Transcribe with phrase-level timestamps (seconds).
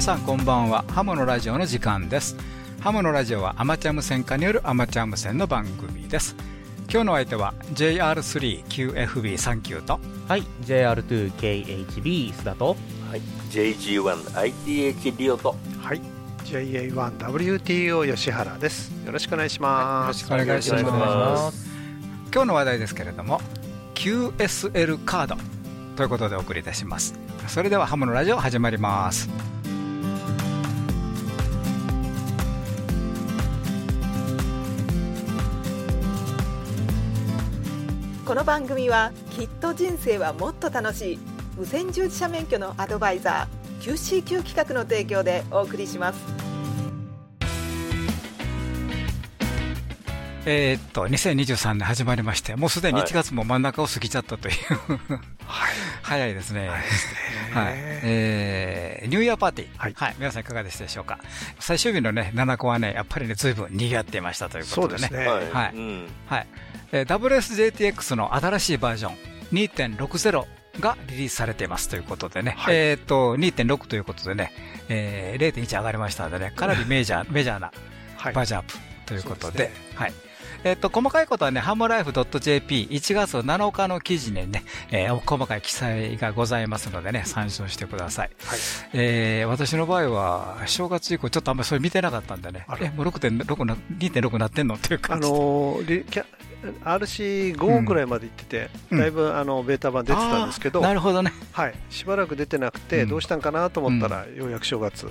[0.00, 0.82] 皆さんこんばんは。
[0.88, 2.34] ハモのラジオの時間です。
[2.80, 6.34] ハモのラジオはアマチュア無線化によるアマチュア無線の番組です。
[6.90, 10.00] 今日の相手は JR3QFB39 と。
[10.26, 12.78] はい JR2KHB 須田と。
[13.10, 15.54] はい JG1ITH リオと。
[15.82, 16.00] はい
[16.44, 18.90] JA1WTO 吉原です。
[19.04, 21.68] よろしくお願いします、はい、よろしくお願いします。
[22.32, 23.38] 今日の話題ですけれども
[23.96, 25.36] QSL カード
[25.94, 27.12] ということでお送りいたします。
[27.48, 29.28] それではハムのラジオ始まります
[38.30, 41.18] この番組はきっと人生はもっと楽しい。
[41.56, 46.20] 無線従事者免許のアドバイザー QCQ 企画の提供でお送りします。
[50.46, 54.54] えー、っと2023年始まりましてもうすでに1月も真ん中を過ぎちゃったという、
[55.44, 56.68] はい、早いですね。
[56.68, 57.74] はい、
[58.04, 61.18] えー、ニューイヤーパーティー、はい、はい、皆さんいかがでしたでしょうか？
[61.58, 65.00] 最終日のね7個はねやっぱりねずいぶん賑わっていましたということでね。
[65.00, 65.26] そうですね。
[65.26, 66.46] はい、はい、うん、はい。
[66.46, 69.16] えー、WSJTX の新しいバージョン
[69.52, 70.44] 2.60
[70.80, 74.52] がリリースされていますということでね、はい、えっ、ー、と、2.6ということでね、
[74.88, 77.72] えー、0.1上がりましたのでね、 かなりメジャー、 メジャーな
[78.24, 80.12] バージョンアップということで、はい。
[80.62, 88.30] えっ、と、細かいことはね、ハムライフ .jp1 月7日の記事にね、えー、細かい記載がございますのでね、参照してください。
[88.44, 88.58] はい、
[88.92, 94.74] えー、私の場合は、正月以降、ちょっとあんまりそれ見てなかったんでね、え、もう6.6な、2.6なってんの？
[94.74, 96.24] っていう感じあのー
[96.84, 105.06] RC5 ぐらいまで行ってて、うん、だいぶあのベータ版出てたんですけど、なるほどね、はい、しばらく出てなくて、どうしたんかなと思ったら、ようやく正月、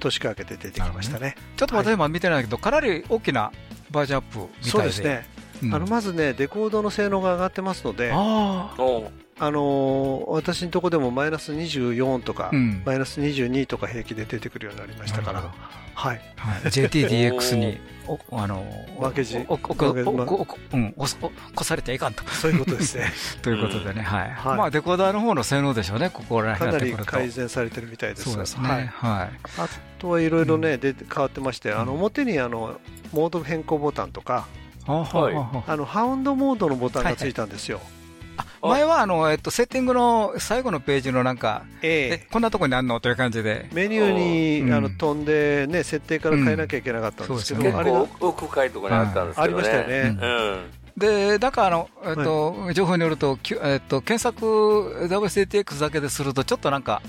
[0.00, 3.52] 年明けて出てきましたね、ね、ちょっと私、今見てないけど、かなり大きな
[3.90, 5.26] バージョンアップみたいでそうですね、
[5.62, 8.74] うん、あのまずね、デコードの性能が上がってますので、あ
[9.42, 15.54] あのー、私のとこでもマイナス24とか、うん、マイナス22とか平気で出てくるようになりましたから、
[16.00, 17.78] はい、はい、JTDX に
[18.32, 18.64] あの
[18.98, 19.44] 負けじ。
[19.48, 19.90] おここ
[20.72, 20.94] うん
[21.54, 23.12] こされていかんとそういうことですね
[23.42, 29.68] ということでね、はい、はい、まあデコーダーの方の性能でしょうねここら辺かなり改善されてるみたいですそうですねはい、はい、あ
[29.98, 32.80] とはいろいろね、で変わってまして、あの表にあの
[33.12, 34.46] モード変更ボタンとか、
[34.86, 37.80] はい、あのハウンドモードのボタンがついたんですよ、
[38.62, 43.00] 前はあの、えっと、セッティングの最後のページのなんか、えー、こんなとこにあるの？
[43.00, 43.68] という感じで。
[43.72, 50.80] メニューに、あの飛んで、ね、設定から変えなきゃいけなかったんですけど、あれが奥深いところにあったんですけど、ありましたよね。
[50.96, 57.00] で、だからあの、えっと、情報によると、えっと、検索 WCTX だけですると、ちょっとなんか、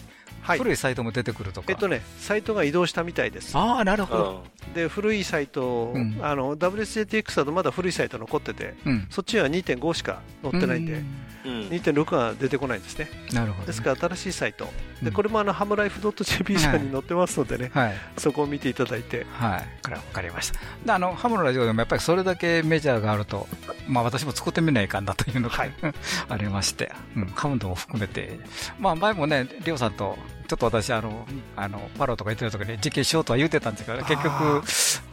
[0.41, 3.57] はい、古いサイトも出てくるとか、えっとね、サイトが移動したみたいです。
[3.57, 4.43] ああ、なるほど。
[4.73, 11.03] で、古いサイト、うん、あの WCTX だとまだ古いサイト残ってて、うん、そっちは2.5しか載ってないんで、
[11.45, 11.61] うん。
[11.69, 13.09] 2.6が出てこないんですね。
[13.33, 14.67] なるほど、ね、ですから新しいサイト、
[15.01, 19.25] でこれもあのハムライフ .jp 社に載ってますのでね、はい、そこを見ていただいて。
[19.31, 20.59] はい、これは分かりました。
[20.85, 23.47] であのハムのラジオでもやっぱりそれだけメジャーがあると、
[23.87, 25.71] まあ、私も作ってみないかんだというのが、はい、
[26.29, 28.39] ありまして、うん、ハムドも含めて、
[28.79, 30.17] まあ、前もね、リオさんと
[30.51, 31.25] ちょっと私、あの、
[31.55, 34.61] あの、パロとか言ってる時に実験しようとは言ってたんですけど、結局、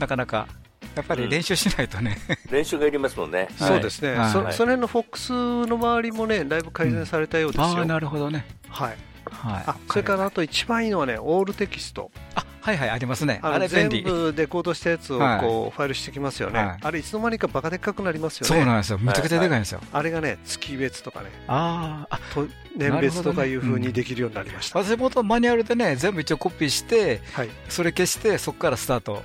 [0.01, 0.49] なかなか、
[0.97, 3.47] やっぱり練習しないとね、うん、練習がいりますもんね。
[3.57, 4.15] そうですね。
[4.15, 7.69] はい、そその辺のフォックスの周りもね、だいぶ改善されたようですよ。
[7.69, 8.45] うん、あなるほどね。
[8.69, 8.97] はい。
[9.31, 12.11] はい、あそれからあと一番いいのはね、オールテキスト。
[12.35, 13.41] あはいはい、ありますね。
[13.43, 18.57] あれ全部デコードしたやつをこう、ファイルしてきますよね、はい、あれいつの間にかバカでっかくなりますよね。
[18.57, 18.99] そうなんですよ。
[18.99, 19.81] めちゃくちゃでかいんですよ。
[19.93, 21.31] あれがね、月別とかね。
[21.47, 22.19] ああ。
[22.35, 22.47] と
[22.77, 24.85] 年別とかいうふうにできるようになりました。
[24.85, 29.23] 私もとマニュアルでね、全部一応コピーして、はい、それ消して、そこからスタート。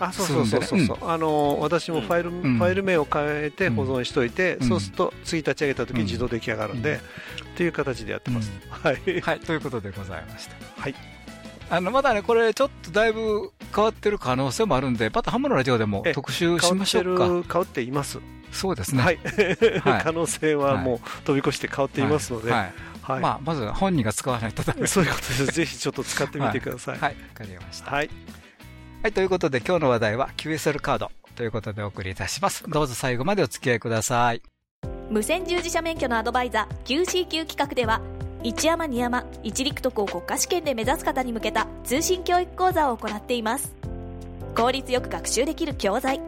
[0.00, 7.00] あそうそうそうそう、あの私もファイル、ファイル名を変えて保存しといて、そうすると次立ち上げた時に自動出来上がるんで、
[7.52, 10.94] っていう形でやってます、はい、はい、ということでございましたはい
[11.68, 17.26] あのまだね、これ、ちょっとだいぶ変わってる可能性もあるんで、またハムのラジオでも特集しましょうか。
[17.26, 18.18] 変わっています。
[18.50, 19.02] そうですね。
[19.02, 19.18] はい。
[20.02, 22.50] 可能性はもう飛び越して変わっていますので。
[22.50, 22.72] はい。
[23.02, 25.46] はい、まあ、まず本人が使わないとダメそういうことです。
[25.46, 26.98] ぜひちょっと使ってみてください。
[26.98, 27.10] はい。
[27.10, 27.90] わ、かりました。
[27.92, 28.10] はい。
[29.02, 32.64] はい、ということで今日の話題は QSL カードということでお送りいたします。
[32.68, 34.42] どうぞ最後までお付き合いください。
[35.08, 38.00] 無線従事者免許のアドバイザー QCQ 企画では、
[38.42, 43.74] 一山二山一陸徳を国家試験で目指す方に向けた通信教育講座を行っています
[44.56, 46.20] 効率よく学習できる教材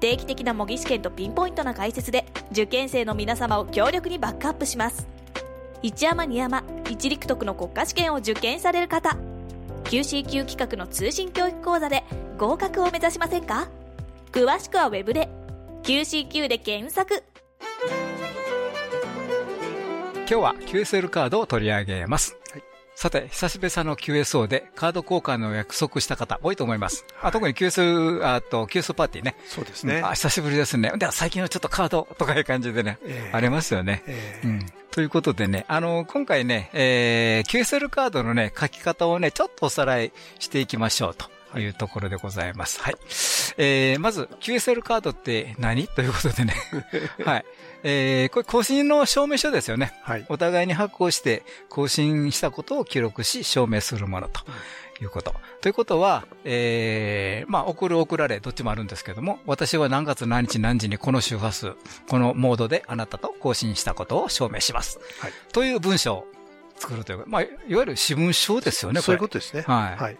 [0.00, 5.06] 定期的な模擬試験とピンポイントな解説で受験生の皆様を強力にバックアップします
[5.82, 9.18] 一山二山一陸徳の国家試験を受験される方
[9.84, 12.04] QCQ 企画の通信教育講座で
[12.36, 13.68] 合格を目指しませんか？
[14.32, 15.28] 詳しくはウェブで。
[15.82, 17.24] QCQ で検索。
[20.16, 22.36] 今日は QSL カードを取り上げます。
[22.52, 22.67] はい
[23.00, 27.04] さて、久しぶりの QSO でカード交換の約束した方多いと思います。
[27.14, 29.36] はい、あ特に QS、あと QS パーティーね。
[29.46, 30.02] そうですね。
[30.04, 30.90] あ、久しぶりですね。
[30.96, 34.02] では最近はちょっとカードとかいう感じでね、えー、ありますよね。
[34.08, 34.66] えー、うん。
[34.90, 40.10] ということでね、あの、今回ね、えー、QSL カードのね、書き方をね、ちょっとおさらい
[40.40, 41.37] していきましょうと。
[41.60, 42.80] いうところでございます。
[42.80, 42.96] はい。
[43.58, 45.88] えー、まず、QSL カードって何？
[45.88, 46.54] ということでね。
[47.24, 47.44] はい。
[47.82, 49.92] えー、これ更新の証明書ですよね。
[50.02, 50.26] はい。
[50.28, 54.42] お互いに発行して更新したことを記録し証明するものと。
[55.00, 55.34] いうこと。
[55.60, 61.74] ということは、えー、まあ、送る送られ、どっちもあるんですけども、私は何月何日何時にこの周波数、
[62.08, 64.98] このモードであなたと更新したことを証明します。
[65.20, 65.32] はい。
[65.52, 66.26] という文章を
[66.76, 69.62] 作るという、まあ、いわゆる私文書ですよね、そういうことですね。
[69.62, 70.02] はい。
[70.02, 70.18] はい。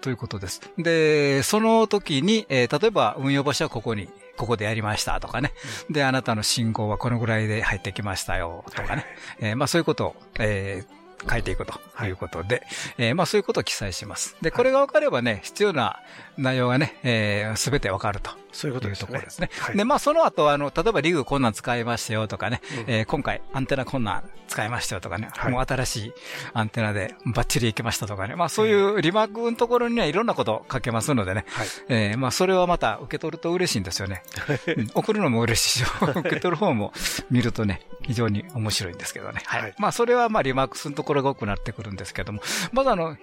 [0.00, 0.60] ということです。
[0.78, 5.52] で、その時に、えー、例えば運用場所はここにここでやりましたとかね。
[5.90, 9.04] で、あなたの信号はこのぐらいで入ってきましたよとかね。
[9.40, 11.74] えー、まあそういうことを、えー書いていくと
[12.04, 12.66] いうことで、はい、
[12.98, 14.36] えー、まあそういうことを記載します。
[14.40, 16.00] で、これが分かればね、必要な
[16.40, 18.30] 内容がね、えす、べて分かると。
[18.52, 19.20] そういうことですね。
[19.20, 19.50] ですね。
[19.58, 26.12] はい、で、まあその後、あの、例えばリグこんなん使いましたよとかね、うん、えー、今回アンテナこんなん使いましたよとかね、はい、もう新しい
[26.52, 34.22] アンテナでバッチリいけましたとかね、まあそういうリマークのところにはいろんなこと書けますのでね、はい、えー、まあそれはまた受け取ると嬉しいんですよね。
[34.76, 36.92] うん、送るのも嬉しいし、 受け取る方も
[37.30, 39.42] 見るとね、非常に面白いんですけどね。
[39.44, 39.74] はい。
[39.78, 43.16] まあそれはまあリマークするところが多くなってくるんですけども、まずあの、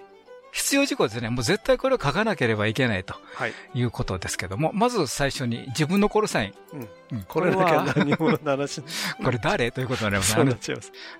[0.58, 1.30] 必要事項ですね。
[1.30, 3.14] もう絶対これを書かなければいけないと
[3.74, 6.78] いうことですけども、はい、まず最初に自分のコールサイン。
[7.12, 7.22] うん。
[7.22, 7.64] これだ
[7.94, 8.82] け何者の話。
[9.22, 10.56] これ誰ということになりますね。
[10.60, 10.72] そ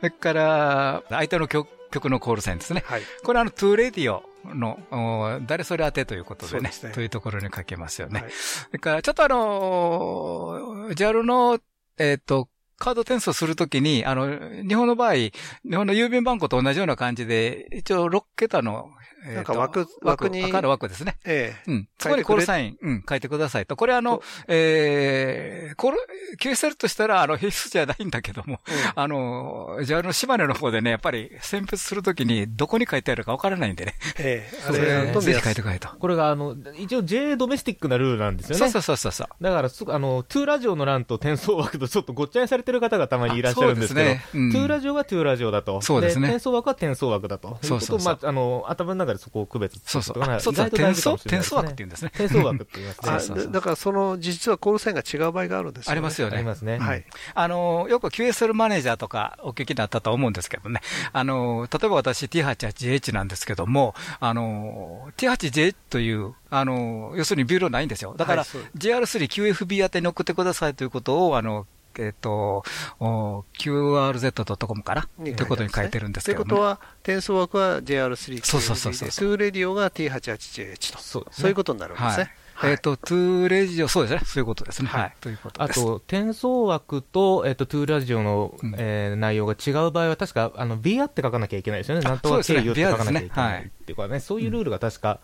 [0.03, 2.83] れから、相手の局、局のコールサインですね。
[2.85, 3.03] はい。
[3.23, 6.71] これあの、 To Radio の、誰それ宛てということでね。
[6.83, 8.23] でねというところに書けますよね。
[8.23, 11.61] はい、それから、ちょっとあの、 JARL の、
[11.97, 15.33] えっ、ー、と、カード転送するときに、あの、日本の場合、日
[15.75, 18.91] 本の郵便番号と同じような感じで、一応6桁の
[19.27, 20.45] なんか枠、枠に。
[20.45, 21.17] 赤の枠ですね。
[21.25, 21.71] ええ。
[21.71, 21.89] うん。
[21.99, 23.77] そこにコールサイン、うん、書いてくださいと。
[23.77, 25.99] これあの、えー、コール、
[26.41, 28.61] QSL としたら、あの、必須じゃないんだけども、
[28.95, 33.95] あの、じゃあの、島根の方でね、やっぱり選別するときに、どこに書いてあるかわからないんでね。
[34.19, 34.57] ええ。
[34.63, 35.89] それ、ぜひ書いてくれと。
[35.89, 38.71] これが、あの、一応 J ドメスティックなルールなんですよね。
[38.71, 39.29] そうそうそうそう。
[39.43, 45.81] だから、あの、トゥーラジオの欄と転送枠とちょっとごっちゃにされてる方がたまにいらっしゃるんですけど、ねうん、トゥーラジオはトゥーラジオだと。
[45.81, 46.29] そうですね。
[46.29, 47.59] 転送枠は転送枠だと。
[47.63, 50.41] そうそうまあ、あの、頭の中でそこを区別そうそう。
[50.41, 50.67] そうそう。
[50.67, 52.11] 転送転送枠って言うんですね。
[52.15, 53.47] 転送枠って言いますね。
[53.47, 55.93] だからその、実はコールサインが違う場合があるんですよね。
[55.93, 56.37] ありますよね。
[56.37, 56.79] ありますね。
[56.79, 57.05] はい。
[57.35, 60.81] あの、よく QSL マネージャーとかお聞きになったと思うんですけどね。
[61.13, 68.15] あの、例えば私 T88H なんですけども、あの、T8J という、あの、要するにビューロないんですよ。
[68.17, 71.67] だから、JR3QFB 宛てに送ってくださいということを、あの、
[71.99, 72.65] えっ、と、
[73.01, 75.09] qrz.com かな？
[75.23, 79.09] ということに書いてるんですけど、ね、ということは、転送枠は JR3 そうそうそうそう。
[79.09, 80.99] To Radio が T88JH と。
[80.99, 82.09] そう、ね、そういうことになるんですね。
[82.09, 82.31] はい
[82.65, 84.21] えっ、ー、と、トゥーレジオ、そうですね。
[84.25, 84.89] そういうことですね。
[84.89, 85.13] はい。
[85.21, 92.03] ということあと、転送枠と、えっ、ー、と、トゥーラジオの、うん、えー、内容が違う場合は、確か、あの、ビアって書かなきゃいけないですよね。
[92.03, 95.21] なんとか経由って書かなきゃいけないっていうかね、そういうルールが確か、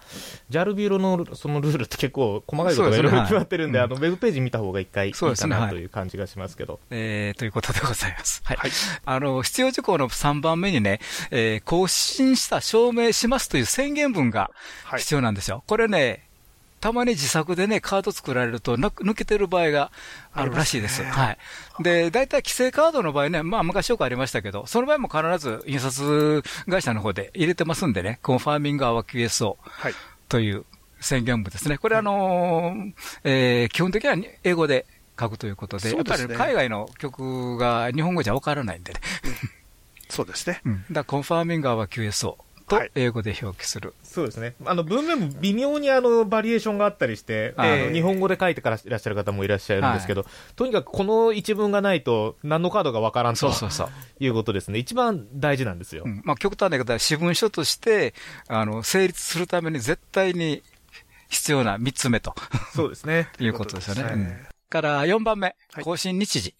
[0.49, 6.81] ジャルビロのそのルールって結構細かいことがいろいろ決まってるんで、あの、ウェブページ見た方が一回いいかなという感じがしますけど。
[6.91, 8.43] えー、ということでございます。
[8.45, 8.59] はい。
[9.05, 14.51] あの、必要事項の3番目にね、えー、更新した証明しますという宣言文が
[14.97, 15.65] 必要なんですよ。
[15.67, 16.29] これね、
[16.85, 19.91] たまに自作でね、カード作られると抜けてる場合が
[20.35, 21.03] あるらしいです。
[21.03, 21.39] はい。
[21.83, 29.57] で、大体規制カードの場合ね、まあ昔よくありましたけど、その場合も必ず印刷会社の方で入れてますんでね、コンファーミングアワー QSO
[30.29, 30.67] という
[31.01, 31.79] 宣言文ですね。
[31.79, 32.93] これあのー、
[33.25, 34.85] えー、基本的には英語で
[35.19, 39.01] 書くということで、でね、やっぱり海外の曲が日本語じゃわからないんでね。
[40.11, 40.61] そうですね。
[40.67, 40.85] うん。
[40.93, 42.37] だコンファーミングアワー QSO。
[42.67, 53.47] と英語で表記する、はい、そうですね、あの文面も微妙にあのバリエーションがあったりして、あの日本語で書いてからいらっしゃる方もいらっしゃるんですけど、はい、とにかくこの一文がないと、何のカードがわからんと
[54.19, 58.15] いうことですね、一番大事なんですよ、うん、まあ、極端な言い方は、私文書として
[58.49, 60.63] あの成立するために絶対に
[61.29, 62.35] 必要な3つ目と。
[62.75, 63.29] そうですね。
[63.39, 64.03] いうことですよね。
[64.03, 66.55] うん、から4番目、更新日時。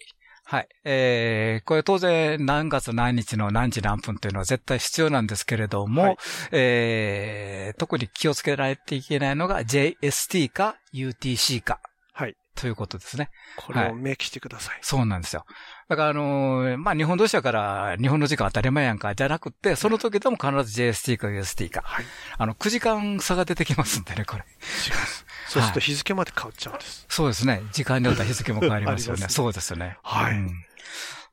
[0.47, 0.69] はい。
[0.85, 6.17] えー、これ当然何月何日の何時何分というのは絶対必要なんですけれども、はい、
[6.53, 11.81] えー、特に気をつけられていけないのが JST か UTC か。
[12.13, 12.37] はい。
[12.55, 13.31] ということですね。
[13.57, 14.75] これを明記してください。
[14.75, 15.45] はい、そうなんですよ。
[15.89, 21.83] だからあのー、まあ、日本同士だから日本の時間当たり前やんか、じゃなくて、その時でも必ず JST か UST か。
[21.85, 22.05] はい。
[22.39, 24.43] あの、9時間差が出てきますんでね、これ。
[24.43, 25.24] 違います。
[25.55, 27.07] そうすると日付まで変わっちゃうんです。
[27.09, 27.63] そうですね。
[27.73, 29.27] 時間によっては日付も変わりますよね。
[29.31, 29.99] そうですよね。
[30.03, 30.33] はい。
[30.33, 30.65] うん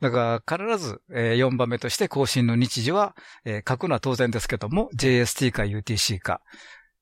[0.01, 6.41] だから必ず、えー、4番目として更新の日時は、えー、書くのは当然ですけども、JST か UTC か、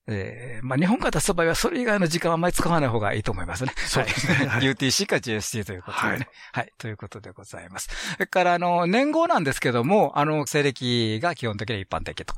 [0.05, 3.71] えー、まあ日本から出す場合はそれ以外の時間はあまり使わない方がいいと思いますね。
[3.77, 4.47] そうですね。
[4.47, 6.27] はい、UTC か GST ということでね、はい。
[6.51, 6.73] はい。
[6.77, 7.89] ということでございます。
[8.15, 12.33] それから、あの、年号なんですけども、あの、西暦が基本的に一般的と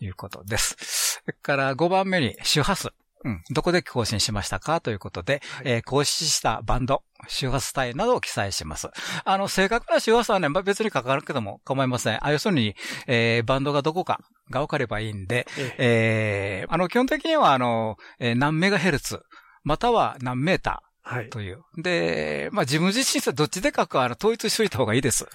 [0.00, 0.74] いうことです。
[0.74, 2.90] はい、それから5番目に周波数。
[3.24, 3.42] うん。
[3.50, 8.88] どこで更新しましたかということで、はい、えー、更新したバンド、周波数帯などを記載します。
[9.24, 12.24] あの、正確な周波数はね、まあ、別に書かなくても構いません。
[12.24, 12.76] あ、要するに、
[13.06, 15.46] えー、バンドがどこかが分かればいいんで、
[15.78, 19.20] ええー、あの、基本的には、あの、えー、何メガヘルツ、
[19.62, 21.28] または何メーター、はい。
[21.28, 21.62] という。
[21.76, 25.26] で、まあ自分自身どっちで書くか、あの、統一しといた方がいいです。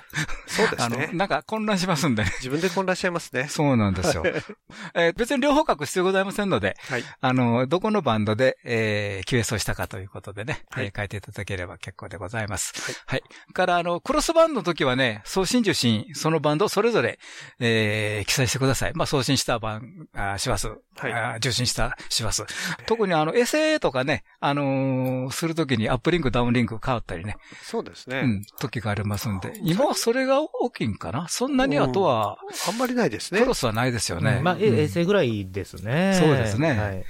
[0.47, 1.05] そうですね。
[1.05, 3.47] あの、なんか混乱しますんで、自分で混乱しちゃいますね。
[3.47, 4.23] そうなんですよ。
[4.95, 7.03] えー、別に両方書く必要ございませんので、はい。
[7.21, 12.73] あの、どこのバンドで、えー、QS をしたかということでね、はい、えー、書いていただければ結構でございます。
[13.07, 13.21] はい。
[13.21, 13.53] はい。
[13.53, 17.19] から、あの、クロスバンドの時はね、送信受信、そのバンドそれぞれ、
[17.59, 18.93] えー、記載してください。
[18.95, 20.71] まあ送信したバン、あ、します。
[21.00, 21.38] はい。
[21.38, 22.46] 受信したします。
[22.86, 27.38] 特にあの、SA とかね、あのー、するときにアップリンクダウンリンク変わったりね。
[27.63, 28.20] そうですね。
[28.20, 29.53] うん、時がありますんで。
[29.63, 31.27] 今はそれが大きいんかな？
[31.29, 32.38] そんなにあとは、
[32.68, 33.39] あんまりないですね。
[33.39, 34.41] クロスはないですよね。
[34.44, 36.18] まあ、衛星ぐらいですね。
[36.20, 36.72] そうですね。
[36.72, 37.06] はい。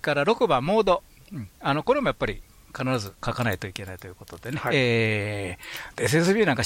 [0.00, 1.02] から6番、モード。
[1.60, 2.42] あの、これもやっぱり、
[2.76, 4.58] 必ず書かないといけないということでね。
[4.58, 6.62] はい、えー、SSB なんか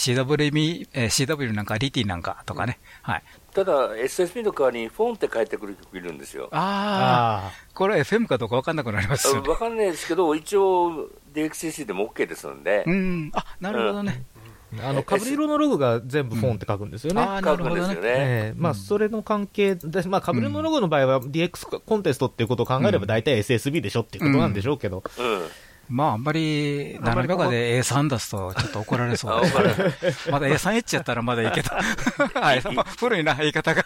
[1.07, 2.79] ー、CW なんか DT なんかとかね。
[3.03, 3.23] はい。
[3.53, 6.49] ただ、SSB の代わりにフォンって書いてくる曲いるんですよ。
[6.53, 7.53] ああ。
[7.75, 9.41] これ FM かどうか分かんなくなりますよ、ね。
[9.43, 12.85] 分かんないですけど、一応 DXCC でも OK ですんで。
[12.87, 13.31] うん。
[13.35, 14.23] あ、なるほどね。
[14.73, 17.23] うん、あの、かぶり色のロゴが全部フォンって書くんですよね。
[17.23, 17.97] うん、ああ、なるほどね。
[18.05, 25.03] えー、まあ、それの関係で、まあ、かぶり色のロゴの場合は DX コンテストっていうことを考えれば大体 SSB でしょっていうことなんでしょうけど。
[25.19, 25.49] うん、うん
[25.88, 29.49] まあ、あんまり、何かかで A3 出すと、ちょっと怒られそうで。
[30.30, 31.80] まだ A3 エッチやったらまだいけた。
[32.38, 32.61] はい、
[32.99, 33.85] 古いな、言い方が。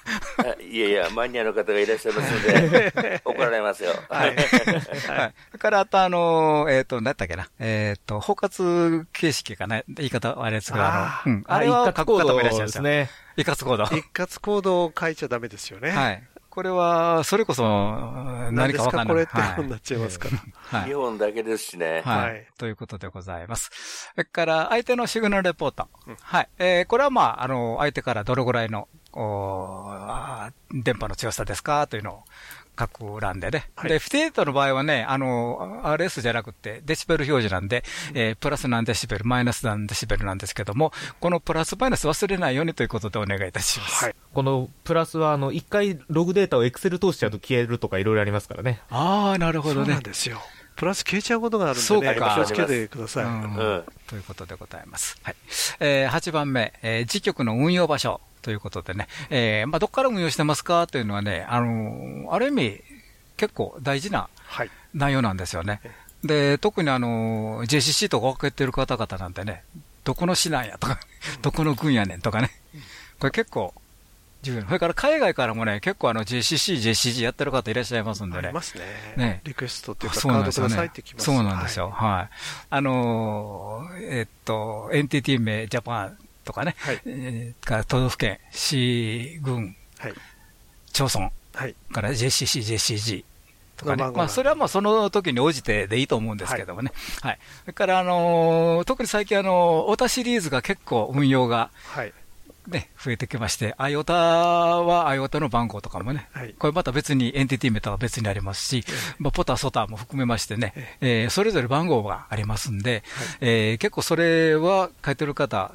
[0.69, 3.93] いやいや、マニアの方がいらっしゃいますので、怒られますよ。
[4.09, 4.35] はい。
[4.35, 4.47] はい。
[4.47, 7.49] それから、あと、あの、えっ、と、何やったっけな。
[7.61, 9.83] えっ、と、包括形式かな。
[9.89, 11.45] 言い方あれですが、あの、うん。
[11.47, 13.11] あれは書く方もいらっしゃるんですね。
[13.37, 13.85] 一括コード。
[13.85, 15.91] 一括コードを書いちゃダメですよね。
[15.91, 16.23] はい。
[16.55, 17.65] これは、それこそ、
[18.53, 19.07] 何かわかんない。
[19.07, 20.81] これって本になっちゃいますから。
[20.81, 20.89] はい。
[20.93, 22.03] 日本だけですしね。
[22.05, 22.47] はい。
[22.59, 23.71] ということでございます。
[24.15, 25.89] それから、相手のシグナルレポート。
[26.21, 26.49] はい。
[26.59, 28.87] えこれはまあ、あの、相手からどれぐらいの、
[30.71, 31.87] 電波の強さですか？
[31.87, 32.25] というのを
[32.75, 33.71] 各欄でね。
[33.77, 44.05] はい、で、フィテートの場合はね、あの、RS じゃなくて、デシベル表示なんで、うん、えー、プラス何デシベル、マイナス何デシベルなんですけども、このプラスマイナス忘れないようにということでお願いいたします。
[44.05, 48.81] はい、このプラスは、あの、一回ログデータをエクセル通しちゃうと消えるとかいろいろありますからね。
[48.91, 49.87] ああ、なるほどね。
[49.87, 50.41] そうなんですよ。
[50.77, 53.85] プラス消えちゃうことがあるんでね、気をつけてください、うん。
[54.07, 55.19] ということでございます。
[55.23, 55.37] はい。
[55.81, 58.21] えー、8番目、えー、時局の運用場所。
[58.43, 62.81] ということでね、えー、まあ、どこから運用してますかというのはね、あのー、ある意味、
[63.37, 64.29] 結構大事な
[64.95, 65.81] 内容なんですよね。
[65.83, 65.91] は
[66.25, 69.65] い、で、特にあの、JCC とか分けてる方々なんてね、
[70.05, 70.99] どこの市なんやとか、
[71.41, 72.51] どこの軍やねんとかね。
[73.19, 73.73] これ結構
[74.43, 74.63] 重要。
[74.63, 78.39] それから海外からもね、結構あの JCC、JCG やってる方いらっしゃいますんでね。
[78.39, 78.85] ありますね。
[79.17, 79.41] ね。
[79.45, 81.91] リクエストっていうか、カードくださいってきます、そうなんですよ。
[81.91, 82.35] はい。
[82.71, 90.15] あのえっと、エンティティ名ジャパンとかね、はい、えー、から都道府県、市、軍、はい、
[90.93, 93.25] 町村、はい、から JCC、JCG、
[93.77, 94.11] とかね。
[94.11, 96.93] まあ、それはまあ、その時に応じてでいいと思うんですけどもね。
[97.21, 97.31] はい。
[97.33, 102.13] はい、それから、あのー、特に最近、あのー、オタシリーズが結構運用が、はい。
[102.69, 108.85] ね、増えてきまして、アイオタはアイオタの番号とかもね、はい、これまた別にエンティティメーターは別にありますし、
[109.19, 113.03] まあ、ポタ、ソタも含めましてね、えー、それぞれ番号がありますんで、はい、
[113.41, 115.73] えー、結構それは書いてる方、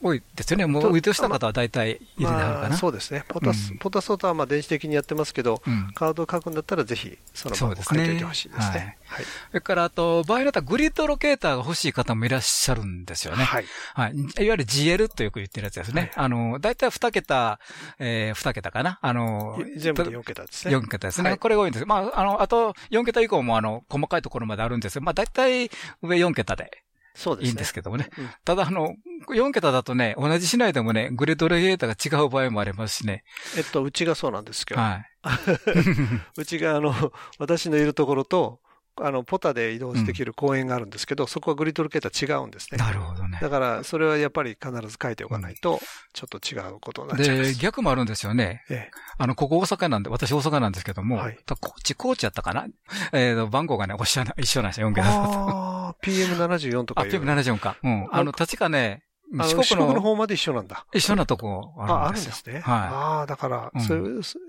[0.00, 8.98] 多いですよね、もう運動した方は大体いるかな、まあ、そうですね、ポタス、うん、ポタソータはまあ電子的にやってますけど、うん、カードを書くんだったら、ぜひその番号書いておいてほしいですね。
[9.06, 13.44] はい、それからあと、場合によってはグリッドロケーターが欲しい方もいらっしゃるんですよね。
[13.44, 13.64] はい。
[13.94, 14.12] はい。
[14.14, 16.12] いわゆる GL とよく言ってるやつですね。
[16.14, 17.58] はい、あの、大体2桁、
[17.98, 18.98] えー、2桁かな。
[19.02, 20.76] あの、全部で4桁ですね。
[20.76, 21.30] 4桁ですね。
[21.30, 21.86] はい、これが多いんです。
[21.86, 25.70] まあ、あの、あと4桁以降もあの、細かいところまであるんですけど、まあ大体
[26.02, 26.84] 上4桁で。
[27.18, 27.48] そうですね。
[27.48, 28.08] いいんですけどもね。
[28.16, 28.94] うん、ただ、あの、
[29.28, 33.24] 4桁だとね、同じ市内でもね、グレードレゲータが違う場合もありますしね。
[33.56, 34.80] えっと、うちがそうなんですけど。
[34.80, 35.04] はい。
[36.38, 36.94] うちが、あの、
[37.40, 38.60] 私のいるところと、
[39.00, 42.78] あの、ポタで移動できる公園があるんですけど、うん、そこはグリッドロケーター違うんですね。
[42.78, 43.38] なるほどね。
[43.40, 45.80] だから、それはやっぱり必ず書いておかないと、
[46.12, 47.54] ちょっと違うことになっちゃいます。
[47.54, 48.64] で、逆もあるんですよね。
[48.70, 52.66] ええ、あの、ここ大阪なんで、私大阪なんですけども、はい、こっち、高知やったかな？
[53.12, 55.20] えー、番号がね、おっしゃ一緒なんですよ、4桁だと。
[55.22, 57.76] ああ、PM74 とかあ、PM74 か。
[57.82, 58.08] うん。
[58.10, 60.86] あの、確かね、四国の方まで一緒なんだ。
[60.94, 62.60] 一緒なとこあるんですね。
[62.60, 62.62] はい。
[62.64, 64.02] ああ、だから、それ、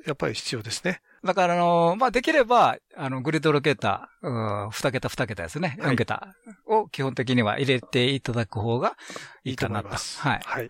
[0.05, 1.01] やっぱり必要ですね。
[1.23, 5.77] だから、あの、まあ、できれば、あの、グリッドロケーター、うん、二桁二桁ですね。
[5.81, 6.35] 四桁
[6.65, 8.95] を基本的には入れていただく方が
[9.43, 9.89] いいかなと。
[9.89, 9.97] いいと
[10.29, 10.41] はい。
[10.43, 10.67] はい。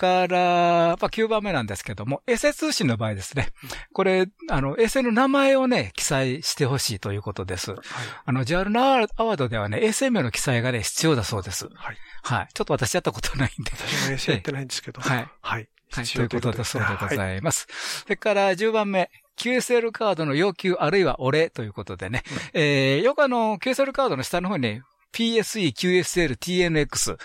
[0.00, 3.50] から、まあ、9番目なんですけども、衛星通信の場合ですね。
[3.92, 7.72] これ、あの、衛星の名前をね、記載してほしいということです。
[7.72, 7.80] はい、
[8.24, 11.68] あの、JAL のアワードではね、衛星名の記載がね、必要だそうです。
[11.74, 11.98] はい。
[12.22, 12.48] はい。
[12.54, 13.70] ちょっと私やったことないんで。
[13.72, 15.02] 私も衛星やってないんですけど。
[15.02, 15.28] はい。
[15.42, 15.68] はい。
[15.92, 17.66] はい、ということだそうでございます。
[17.68, 19.10] はい、それから10番目。
[19.40, 22.22] QSL カードの要求あるいはお礼ということでね。
[22.54, 24.82] うん、えー、よくあの、QSL カードの下の方にね、
[25.12, 27.16] PSE、QSL、TNX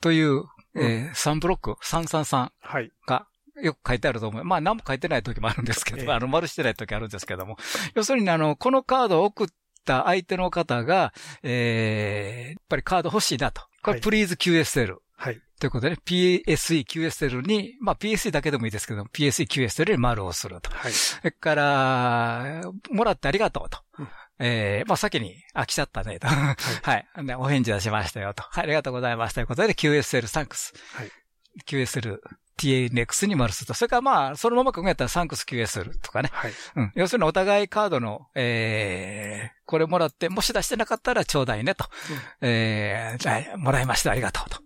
[0.00, 2.50] というえー、3ブロック、333
[3.06, 3.26] が、
[3.60, 4.44] よく書いてあると思う。
[4.44, 7.56] まあ何も書いてない時もあるんですけど、えー、あの、丸してない時あるんですけども。
[7.94, 9.46] 要するにあの、このカードを送っ
[9.84, 11.12] た相手の方が、
[11.42, 13.62] えー、やっぱりカード欲しいなと。
[13.82, 14.96] これ、プリーズ QSL。
[15.16, 15.40] はい。
[15.58, 20.70] ということでね、PSE、QSL に、まあ PSE だけでもいいですけど、PSE、QSL に丸をすると。
[20.70, 20.92] はい。
[20.92, 23.78] それから、もらってありがとうと。
[23.98, 24.08] うん
[24.40, 26.28] えー、まあ、先に、あ、来ちゃったね、と。
[26.28, 26.56] はい。
[26.82, 27.34] はい。
[27.38, 28.44] お返事出しましたよ、と。
[28.44, 29.34] はい、ありがとうございます。
[29.34, 30.74] ということで、QSL サンクス。
[30.94, 31.10] はい。
[31.66, 32.20] QSL
[32.58, 33.74] TNX に丸すと。
[33.74, 36.30] それからまあ、そのまま考えたらサンクス QSL とかね。
[36.32, 36.52] はい。
[36.76, 36.92] うん。
[36.94, 41.84] 要するにお互いカードの、えー、これもらって、もし出してなかったらちょうだいねと。
[42.42, 44.58] うん、えー、もらいました、ありがとうと。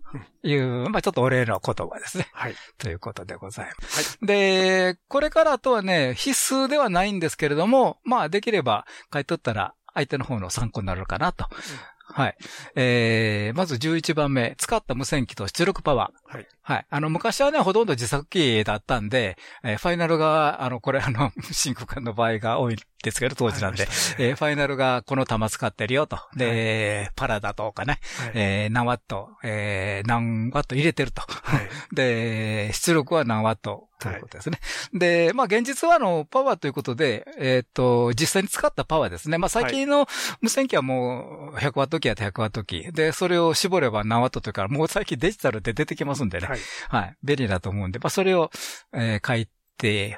[0.43, 2.27] いう、まあちょっとお礼の言葉ですね。
[2.33, 2.55] はい。
[2.77, 4.17] ということでございます。
[4.19, 4.27] はい。
[4.27, 11.47] で、これからとはね、必須ではないんですけれども、まあできれば書いとったら相手の方の参考になるかなと。
[12.05, 12.37] はい。
[12.75, 16.35] えー、まず11番目、使った無線機と出力パワー。
[16.35, 16.47] はい。
[16.61, 16.85] はい。
[16.89, 26.17] あの、昔はね、ほとんど自作機だったんで、えー、ファイナルが、あの、これあの、真空管の場合が多いですけど、当時なんで、ね、えー、ファイナルがこの弾使ってるよと。
[26.35, 31.21] で、はい、パラだとかね、はい、えー、何ワット、えー、何ワット入れてると。
[31.21, 34.59] はい、 で、出力は何ワットということですね。
[34.61, 39.37] はい、で、まあ現実はあの、パワーということで、えっ、ー、と、実際に使ったパワーですね。
[39.37, 40.07] まあ最近の
[40.41, 42.91] 無線機はもう100ワット機や100ワット機。
[42.93, 46.47] で、それを絞れば何ワットというから、もう最近デジタルで出てきますんでね。
[46.47, 46.59] はい。
[46.89, 47.17] はい。
[47.21, 48.49] 便利だと思うんで、まあそれを、
[48.93, 49.51] えー、書いて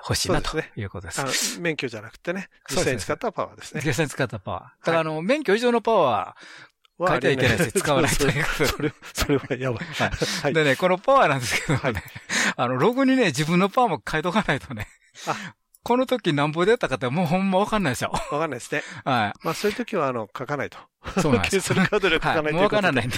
[0.02, 1.24] ほしいなということです。
[1.26, 3.82] ですね、免許じゃなくてね、実際に使ったパワーですね。
[3.86, 4.64] 実際に使ったパワー。
[4.64, 7.72] だからあの、免許以上のパワー、書いてはいけないです。
[7.74, 8.18] 使わないと。
[8.68, 9.86] それ、それはやば い。
[10.44, 10.54] はい。
[10.54, 12.04] でね、このパワーなんですけどね、
[12.56, 14.88] あの、ログにね、自分のパワーも書いとかないとね。
[15.86, 18.10] この時何歩でやったかってもうほんまわかんないですよ。
[18.12, 18.82] わかんないですね。
[19.06, 19.46] はい。
[19.46, 20.80] まあそういう時はあの、書かないと。
[21.22, 21.62] そうなんです。
[21.62, 22.44] するカードで書かないと。
[22.46, 23.18] はい、もうわからないんで。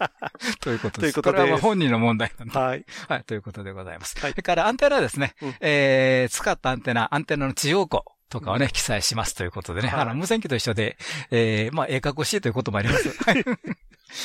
[0.60, 1.12] ということです。
[1.12, 1.38] ということで。
[1.38, 2.58] これは本人の問題なんで。
[2.58, 2.86] はい。
[3.08, 4.18] はい、ということでございます。
[4.18, 4.30] はい。
[4.30, 5.34] それからアンテナですね。
[5.42, 8.04] うん、えー、使ったアンテナ、アンテナの地方庫。
[8.30, 9.88] とかをね、記載しますということでね。
[9.88, 10.98] はい、あの、無線機と一緒で、
[11.30, 13.08] えー、まあ、ええ格好しいということもあります。
[13.24, 13.44] はい。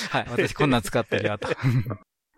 [0.09, 0.25] はい。
[0.29, 1.47] 私こんなん使ってるよと。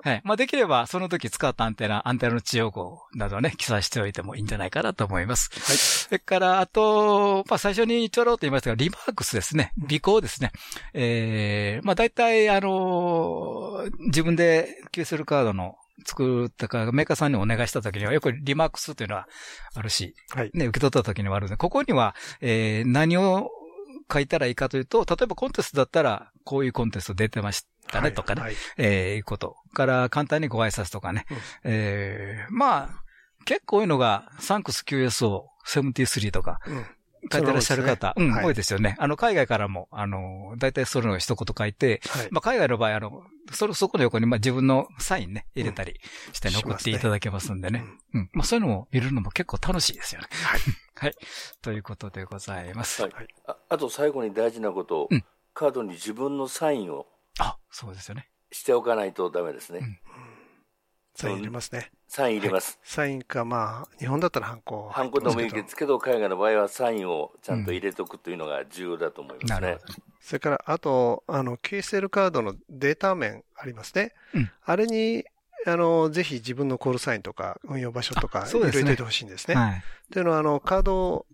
[0.06, 0.22] はい。
[0.24, 5.50] まあ、できれば、その時使ったアンテナ、アンテナの地用語などね、記載しておいてもいいんじゃないかなと思います。
[5.52, 5.78] はい。
[5.78, 9.74] それから、あと、まあ、最初にちょろっと言いましたが、リマークスですね。
[9.92, 10.52] 尾行ですね。
[10.94, 19.28] ええー、まあ、大体、あのー、自分で QSL カードの作ったか、メーカーさんにお願いしたときには、よくリマークスというのは
[19.74, 20.52] あるし、はい。
[20.54, 23.50] ね、受け取ったときにはあるんで、ここには、えー、何を
[24.14, 29.58] 書いたらいいかというと、例えばコンテストだったら、こういうコンテスト出てましたね、とかね、はい、えー、いうこと。
[29.74, 31.26] から簡単にご挨拶とかね。
[31.30, 32.90] うん、えー、まあ、
[33.46, 36.86] 結構多いのが、サンクス QSO73 とか、うん
[37.32, 38.96] 書いてらっしゃる方、うね、うん、はい、多いですよね。
[39.00, 46.00] あの、海外からも、あの、大体それの一言書いて、はい、まあ、海外の場合、あの、そ、そこの横に、まあ、自分のサインね、入れたり
[46.34, 47.84] して送っていただけますんでね。
[48.14, 48.30] うん、うん。
[48.34, 50.28] まあ、そういうのも見るのも結構楽しいですよね。
[50.44, 50.62] はい。
[50.98, 51.16] はい。
[51.62, 53.02] ということでございます。
[53.02, 53.12] はい。
[53.48, 57.08] ああと、最後に大事なことを、うん、カードに自分のサインを。
[57.40, 58.30] あ、そうですよね。
[58.52, 59.80] しておかないとダメですね。
[59.80, 60.00] うん
[61.16, 61.92] サイン入れますね。
[62.08, 62.72] サイン入れます。
[62.72, 64.90] はい、サインか、まあ、日本だったらハンコ。
[64.90, 69.56] ハンコでもいいですけど、海外の場合はサインをちゃんと入れとくというのが重要だと思いますね。
[69.56, 69.94] うん、なるほど。
[70.20, 74.14] それから、あと、あの、KSL カードのデータ面ありますね。
[74.34, 75.24] うん、あれに、
[75.66, 79.56] あの、ぜひ自分のコールサインとか、運用場所とか、いろいろ入れてほしいんですね。
[79.56, 79.84] はい。
[80.12, 81.26] というのは、あの、カードを、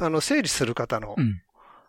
[0.00, 1.40] あの、整理する方の、うん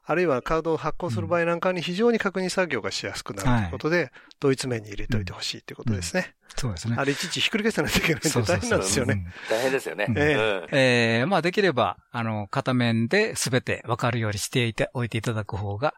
[0.04, 6.34] あるいはカードを発行する場合なんかに非常に確認作業がしやすくなるということで、同一面に入れておいてほしいということですね。
[6.56, 6.96] そうですね。
[6.98, 9.26] あれいちいちひっくり返さないといけないんで大変なんですよね。
[9.50, 10.08] 大変ですよね。
[10.16, 15.94] えええまあできれば、あの、片面で全てわかるようにしていて、おいていただく方が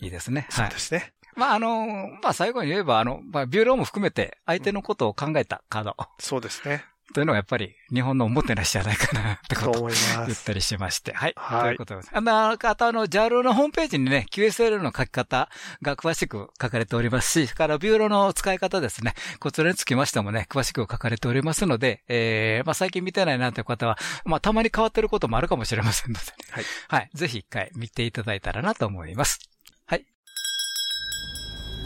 [0.00, 0.46] いいですね。
[0.50, 1.12] そうですね。
[1.36, 1.86] まあ、あの、
[2.22, 5.96] まあ、最後に言えば、あの、まあ、ビューローも含めて、相手のことを考えたカード。
[6.18, 6.84] そうですね。
[7.14, 11.12] というのがやっぱり日本のおもてなしじゃないかなってことを言ったりしまして。
[11.12, 11.34] はい。
[11.36, 11.62] はい。
[11.62, 12.10] ということです。
[12.12, 15.48] あの、あとあの、JAL のホームページにね、QSL の書き方
[15.82, 19.14] が詳しく書かれておりますし、それからビューロの使い方ですね。
[19.38, 26.64] こちらにつきましてもね、詳しく書かれておりますので、えー、まあ最近見てないなという方は、まあたまに変わってることもあるかもしれませんので、ね、はい。
[26.88, 27.10] はい。
[27.14, 29.38] ぜひ一回見ていただいたらなと思います。
[29.86, 30.04] はい。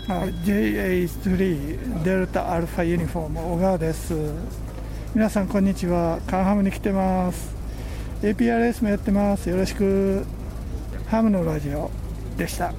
[0.09, 4.15] JA3 デルタアルファユニフォーム小川です
[5.13, 6.21] 皆さんこんにちは。
[6.29, 7.53] カンハムに来てます。
[8.23, 9.49] APRS もやってます。
[9.51, 10.25] よろしく。
[11.09, 11.91] ハムのラジオ
[12.37, 12.73] でした。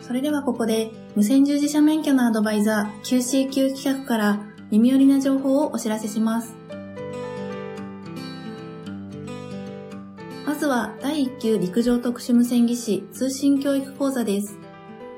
[0.00, 6.54] それではここで無線従事者免許のアドバイザー QCQ 企画から耳寄りな情報をお知らせします。
[10.46, 14.56] まずは第1級陸上特殊無線技師通信教育講座です。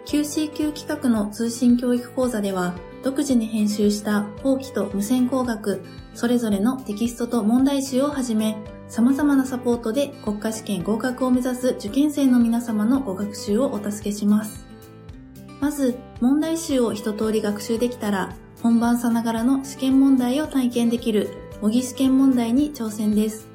[0.06, 5.82] QCQ 企画の通信教育講座では独自に編集した法規と無線工学、
[6.14, 8.56] それぞれのテキストと問題集をはじめ、
[8.88, 14.64] 様々なサポートで国家試験合格を目指す受験生の皆様のご学習をお助けします。
[15.60, 23.48] まず、問題集を一通り学習できたら、本番さながらの試験問題を体験できる模擬試験問題に挑戦です。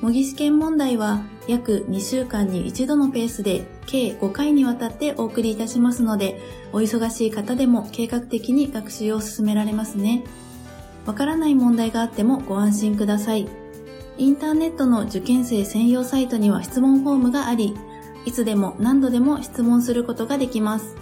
[0.00, 6.40] 模擬試験問題は約2週間に一度のペースで計5回にわたってお送りいたしますので、
[6.72, 10.24] お忙しい方でも計画的に学習を進められますね。
[11.06, 13.48] わからない問題があってもご安心ください。
[14.18, 17.74] インターネットの受験生専用サイトには質問フォームがあり、
[18.26, 20.96] いつでも何度でも質問することができます。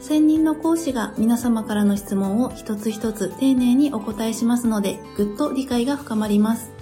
[0.00, 6.81] 専任の講師が皆様からの質問を一つ一つ丁寧にお答えしますので、ぐっと理解が深まります。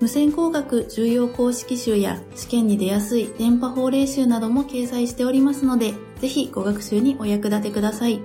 [0.00, 8.22] 無線工学重要公式集や試験に出やすい電波法令集なども掲載しておりますので、ぜひご学習にお役立てください。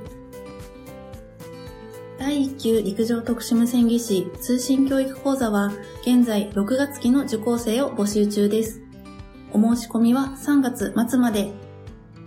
[2.17, 8.81] 第1級陸上特殊無線技師通信教育講座は現在6月期の受講生を募集中です。
[9.51, 11.51] お申し込みは3月末まで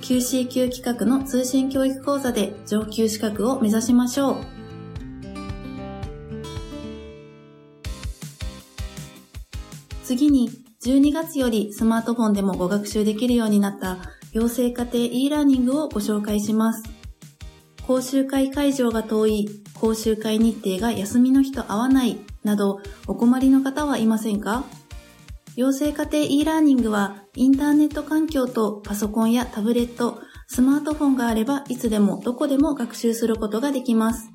[0.02, 4.57] QC 級企画の通信教育講座で上級資格を目指しましょう。
[10.08, 10.48] 次に、
[10.86, 13.98] 12月よりスマートフォンでもご学習できるようになった
[14.32, 16.82] 養成家庭 e ラーニングをご紹介します。
[17.86, 24.64] 講習会会場が遠い、講習会日程が休みの日と合わないなどお困りの方はいませんか？
[25.56, 34.30] 養成家庭 e ラーニングはインターネット環境とパソコンやタブレット、スマートフォンがあればいつでもどこでも学習することができます。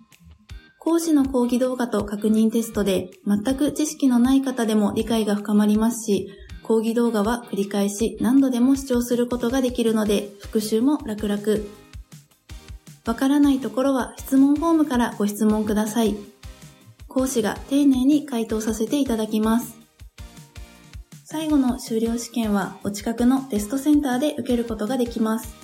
[0.83, 6.29] 講師の講義動画と確認テストで全く知識のない方でも理解が深まりますし、
[6.61, 11.41] 講義動画は繰り返し何度でも視聴することができるので復習も楽々。
[13.05, 16.17] わからないところは質問フォームからご質問ください。
[17.07, 19.77] 講師が丁寧に回答させていただきます。
[21.23, 25.55] 最後の修了試験はお近くのテストセンターで受けることができます。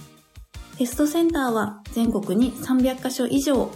[0.78, 3.70] テストセンターは全国に300カ所以上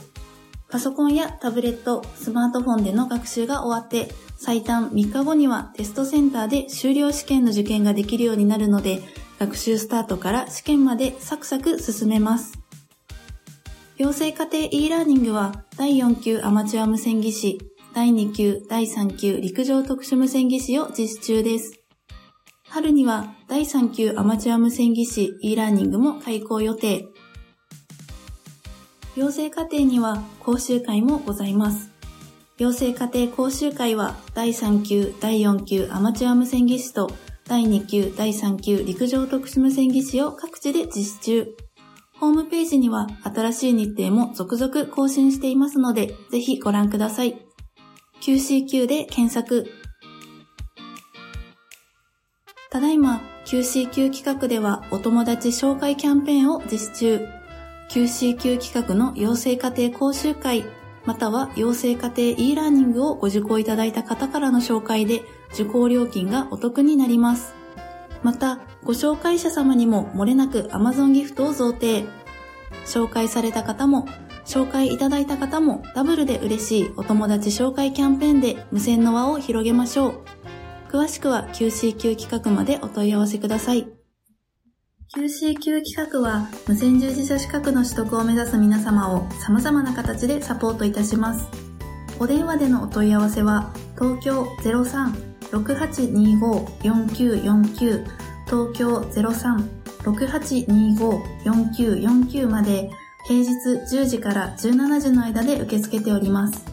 [0.74, 9.04] パソコンやタブレット、スマートフォンでの学習が終わって、最短3日後にはテストセンターで修了試験の受験ができるようになるので、
[9.38, 12.58] 学習スタートから試験までサクサク進めます。
[13.98, 17.60] 養成家庭 e ラーニングは第4級アマチュア無線技師、
[17.94, 21.80] 第2級、第3級陸上特殊無線技師を実施中です。
[22.68, 27.13] 春には第3級アマチュア無線技師 e ラーニングも開講予定。
[29.16, 31.92] 養成課程には講習会もございます。
[32.58, 37.12] 養成課程講習会は第3級、第4級アマチュア無線技師と
[37.46, 41.56] 第2級、第3級陸上特殊無線技師を各地で実施中。
[42.20, 47.38] ホームページには新しい日程も続々更新していますので、ぜひご覧ください。
[48.22, 49.70] QCQ で検索。
[52.72, 57.43] ただいま QCQ 企画ではお友達紹介キャンペーンを実施中。
[57.94, 60.66] QCQ 企画の養成家庭講習会、
[61.06, 65.22] または養成家庭 e ラーニングをご受講いただいた方からの紹介で
[65.54, 67.54] 受講料金がお得になります。
[68.24, 72.08] また、ご紹介者様にも漏れなく Amazon ギフトを贈呈。
[72.84, 74.08] 紹介された方も、
[74.44, 80.22] 紹介いただいた方もダブルで嬉しいお友達紹介キャンペーンで無線の輪を広げましょう。
[80.90, 84.03] 詳しくは QCQ 企画までお問い合わせください。
[85.16, 91.48] QCQ 企画は無線従事者資格の取得を目指す皆様を様々な形でサポートいたします。
[92.20, 94.48] お電話でのお問い合わせは東京
[95.52, 98.08] 03-6825-4949
[98.48, 99.02] 東京
[100.02, 102.90] 03-6825-4949まで
[103.28, 103.52] 平日
[103.96, 106.66] 10時から17時の間で受け付けております。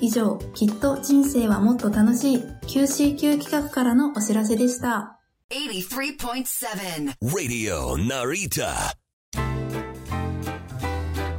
[0.00, 5.15] 以上、きっと人生はもっと楽しい QCQ 企画からのお知らせでした。
[5.52, 8.92] 83.7 Radio Narita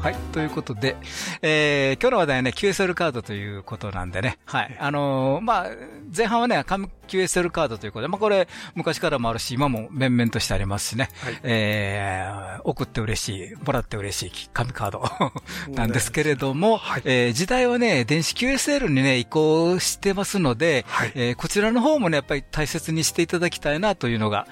[0.07, 0.15] はい。
[0.31, 0.95] ということで、
[1.41, 4.39] えー、今日の話題はね、QSL カードということなんでね。
[4.45, 4.77] はい。
[4.79, 5.69] あのー、まあ、
[6.15, 11.09] 前半はね、紙 QSL カードということで、まあこれ、昔からもあるし、今も面々としてありますしね。
[11.19, 15.03] はい、えー、送って嬉しい、もらって嬉しい紙カード
[15.75, 24.47] なんですけれども、はい、えー、時代はね、電子 QSL にね、移行してますので、はい、えー、こちらの方もね、やっぱり大切にしていただきたいなというのが、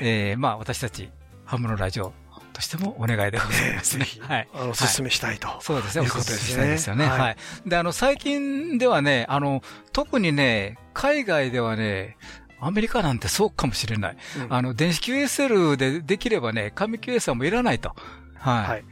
[0.00, 1.10] えー、まあ私たち、
[1.44, 2.12] ハムのラジオ
[2.56, 4.06] としてもお願いでございますね。
[4.20, 4.48] はい。
[4.54, 5.60] あの、お勧めしたいと。
[5.60, 6.06] そうですね。
[6.06, 7.04] お勧めしたいですよね。
[7.04, 7.36] はい。
[7.66, 12.16] で、あの、最近ではね、あの、特にね、海外ではね、
[12.58, 14.16] アメリカなんてそうかもしれない。
[14.48, 17.94] あの、電子 QSL でできればね、紙 QSL もいらないと。
[18.38, 18.84] はい。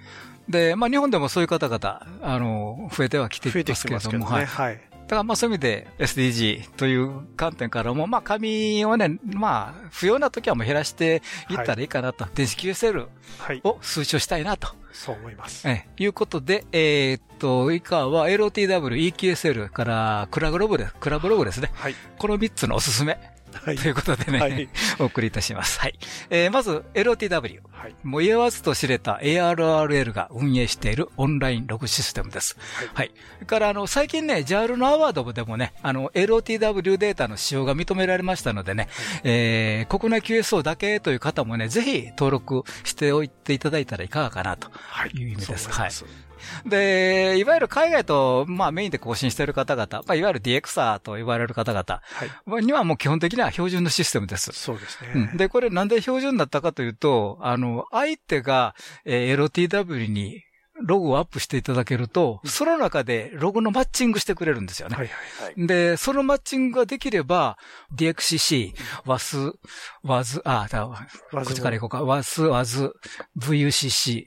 [0.53, 4.81] で、まあ日本でもそういう方々、あの、増えてはきてますけれども、はい。
[5.05, 5.09] はい。
[5.09, 12.25] だからまあそういう意味で SDG という観点からも、まあ紙をね、まあ不要な時はもう減らしていったらいいかなと。
[12.25, 13.09] はい、電子 QSL
[13.65, 14.69] を推奨したいなと。
[14.93, 15.69] そう思います。
[15.69, 21.71] え、いうことで、えー、っと、以下は LOTW、EQSL からクラブログです、クラブログですね。
[21.75, 21.97] はい。
[22.17, 23.34] この3つのおすすめ。
[23.65, 25.81] はい、ということでね、はい、お送りいたします。
[25.81, 25.95] はい。
[26.31, 27.61] えー、まず、LOTW。
[27.71, 27.95] はい。
[28.03, 32.57] もう言わずと知れた ARRL が運営しているオンラインログシステムです。
[32.79, 32.89] はい。
[32.95, 33.13] はい。
[33.35, 44.71] それから、あの、最近ね、JAL のアワードでもね、あの、LOTW データの使用が認められましたのでね、はい、えー、国内 QSO だけという方もね、ぜひ登録しておいていただいたらいかがかなと
[45.15, 45.71] いう意味です。
[45.71, 45.91] はい。
[46.67, 54.53] で、いわゆる海外と、まあメインで更新している方々、まあいわゆる DXR と言われる方々にはもう基本的には標準のシステムです。
[54.53, 55.11] そうですね。
[55.15, 60.43] うん、で、これなんで標準だったかというと、あの、相手が、えー、LTW に
[60.83, 64.97] ログをアップしていただけると、その中でログのマッチングしてくれるんですよね。
[64.97, 67.59] はいはいはい、で、そのマッチングができれば、
[67.95, 68.75] DXCC、
[69.07, 69.53] WAS、
[70.05, 70.69] WAS、あ、
[71.31, 72.93] こっちから行こうか、WAS、WAS、
[73.39, 74.27] VUCC、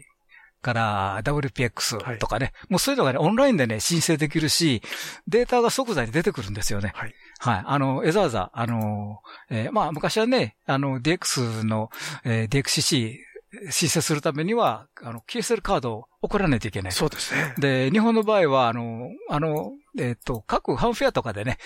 [0.61, 4.81] から WPX とかね、はい、もうそういうのがね、オンラインでね、申請できるし、
[5.27, 6.91] データが即座に出てくるんですよね。
[6.95, 7.13] はい。
[7.39, 7.63] はい。
[7.65, 11.89] あの、エザーザ、あの、えー、まあ、昔はね、あの、DX の、
[12.23, 13.17] えー、DXCC
[13.69, 16.91] 申請するためには、あの、QSL カードを送らないといけない。
[16.91, 17.53] そうですね。
[17.57, 21.57] で、日本の場合は、あの、あの、えっ、ー、と、各ハンフェアとかでね、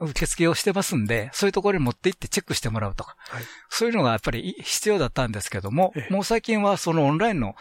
[0.00, 7.54] 受付をしてますんで、そういうところに持って行ってチェックしてもらうとか、はい、そういうのがやっぱり必要だったんですけども、もう最近はそのオンラインの、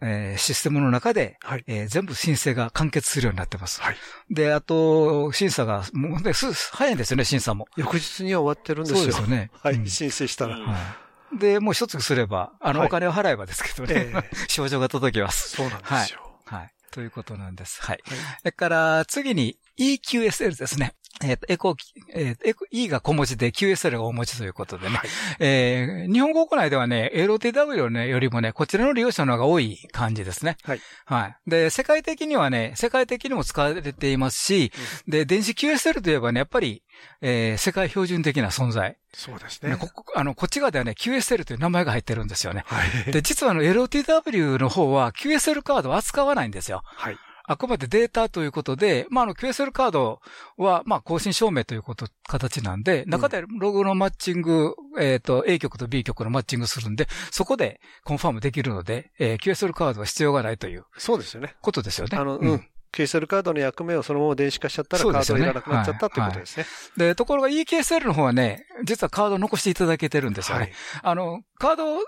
[0.00, 3.80] えー、システムの中で、はい、えー、全部申請が完結するようになってます。
[3.80, 3.96] はい、
[4.30, 7.66] で、あと、審査が、もうね、す早いんですよね、審査も。
[7.76, 8.98] 翌日には終わってるんですよ。
[8.98, 9.50] そうですよね。
[9.62, 10.56] はい、うん、申請したら。
[10.56, 11.04] はい
[11.38, 15.56] で、もう一つすれば、あの、お金を払えばですけどね、えー、 症状が届きます。
[15.56, 16.20] そうなんですよ。
[16.44, 16.60] はい。
[16.60, 16.72] はい。
[16.90, 17.82] ということなんです。
[17.82, 18.00] はい。
[18.06, 20.94] それから、次に EQSL ですね。
[21.24, 21.76] えっ、ー、と、エコ、
[22.12, 24.96] えー、エコ、E が小文字で QSL が大文字ということでね。
[24.96, 25.08] はい、
[25.40, 30.56] えー、日本国内ではね、LOTW ね、よりもね、こちらの利用者の方が多い感じですね。
[30.62, 30.80] はい。
[31.06, 31.50] はい。
[31.50, 34.72] で、世界的にはね、世界的にも使われていますし、
[35.06, 36.82] うん、で、電子 QSL といえばね、やっぱり、
[37.20, 38.96] えー、世界標準的な存在。
[39.14, 39.76] そうですね。
[39.76, 42.64] こあの、こっち側ではね、QSL という名前が入ってるんですよね。
[42.66, 43.12] はい。
[43.12, 46.82] で、実はあの、LOTW の方は QSL カードを扱わないんですよ。
[46.84, 47.16] はい。
[47.46, 50.20] あくまでデータということで、まあ、あの、QSL カード
[50.56, 60.84] は、まあ、更新証明ということ、形なんで、中でログのマッチング、うん、えっ、ー、と、A 局と B 局のマッチングするんで、そこでコンファームできるので、えー、QSL カードは必要がないという。
[60.96, 61.54] そうですよね。
[61.60, 62.16] ことですよね。
[62.16, 62.68] あの、うん。
[62.94, 66.66] QSL カードの役目をそのまま電子化しちゃったら、カードいらなくなっちゃったっていうことですね。
[66.96, 70.62] で、ねところが EKSL の方はね、実はカード残していただけてるんですよね。
[70.62, 71.98] はい、あの、カード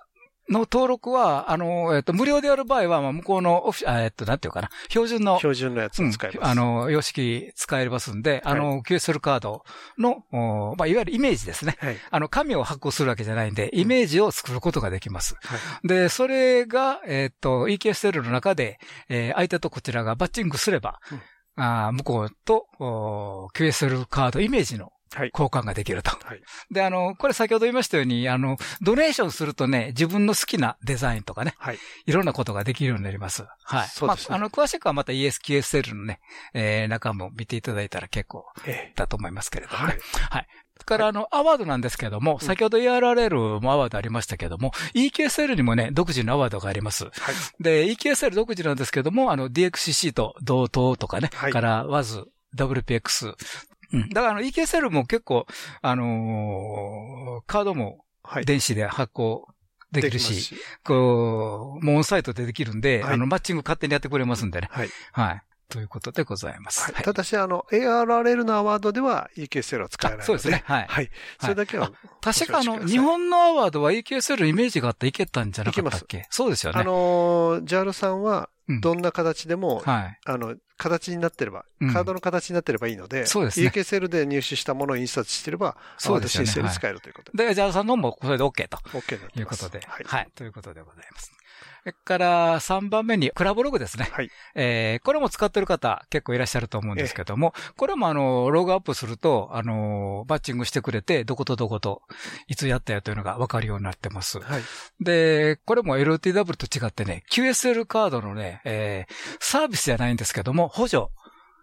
[0.48, 5.38] の登録は、あの、えっと、無料でやる場合は、まあ、向こうのオフィ、えっと、なんていうかな、標準の。
[5.38, 6.38] 標準のやつを使えます。
[6.38, 9.64] うん、あの、様式使えますんで、あの、QSL カード
[9.98, 10.24] の、
[10.76, 11.76] まあ、いわゆるイメージですね。
[11.80, 11.96] はい。
[12.10, 15.36] あの、紙を発行するわけじゃないんで、イメージを作ることができます。
[15.42, 15.88] はい。
[15.88, 18.78] で、それが、えっと、EQSL の中で、
[19.08, 21.20] えー、相手とこちらがバッチングすれば、うん
[21.56, 22.66] あ向こうと
[23.54, 26.10] QSL カードイメージの交換ができると。
[26.10, 26.42] はい。
[26.70, 31.78] で、あの、これ先ほど言いましたように、あの、ドネーションするとね、自分の好きなデザインとかね、はい。
[32.06, 33.44] いろんなことができるようになります。
[33.62, 33.88] はい。
[33.88, 34.26] そうですね。
[34.30, 36.20] まあ、あの、詳しくはまた ESQSL のね、
[36.54, 38.44] えー、中も見ていただいたら結構
[38.94, 39.92] だと思いますけれどもね。
[39.92, 40.00] はい。
[40.30, 40.46] はい。
[40.84, 47.04] から、あの、アワードなんですけども、先ほど ERRL もアワードありましたけども、EKSL にもね、独自のアワードがあります。
[47.04, 47.12] はい、
[47.62, 52.24] で、EKSL 独自なんですけども、あの、DXCC と同等とかね、はい、から WAZ、
[52.56, 53.34] WPX、
[53.92, 54.08] うん。
[54.08, 55.46] だからあの EKSL も結構、
[55.82, 58.04] あのー、カードも
[58.44, 59.48] 電子で発行
[59.92, 64.68] できるし、こう、もうオンサイトでできるんで、あの、マッチング勝手にやってくれますんでね。
[64.70, 64.88] はい。
[65.12, 65.42] はい。
[65.68, 66.92] ということでございます。
[66.92, 70.26] はい、ただし、あの、ARRL のアワードでは EQSL は使えないので。
[70.26, 70.62] そうですね。
[70.66, 70.86] はい。
[70.88, 71.10] はい。
[71.40, 76.26] それだけは、確かあの、日本のアワードは EQSL イメージがあっていけたんじゃなかったっけ？
[76.30, 76.80] そうですよね。
[76.80, 78.48] あの、JAL さんは、
[78.80, 83.68] どんな形でも、はい、あの、形になってれば、カードの形になってればいいので、そうですね。
[83.68, 86.44] EKSL で入手したものを印刷してれば、そうですね。
[86.44, 87.46] CSL 使えるということで。
[87.46, 88.76] で、ジャルさんのもこれで OK と。
[88.78, 89.80] OK ということで。
[89.86, 90.04] はい。
[90.04, 90.28] はい。
[90.34, 91.32] ということでございます。
[91.86, 94.08] それから3番目にクラブログですね。
[94.10, 94.28] はい。
[94.56, 102.02] えー、これも使ってる方結構いらっしゃると思うんですけども、これもあの、ログアップすると、あの、バッチングしてくれて、どことどこと、
[102.48, 104.40] いつやったよというのがわかるようになってます。
[104.40, 104.62] はい。
[104.98, 111.06] で、これも LTW と違ってね、QSL カードのね、えー、サービスじゃないんですけども、補助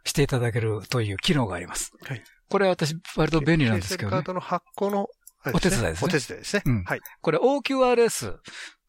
[0.05, 1.91] していただけるという機能があります。
[2.01, 2.23] はい。
[2.47, 4.19] これは私、割と便利なんですけどね。
[4.19, 5.09] QSL カードの発行の
[5.53, 6.07] お手伝いですね。
[6.07, 6.63] お手伝いですね。
[6.65, 6.83] うん。
[6.85, 7.01] はい。
[7.21, 8.37] これ OQRS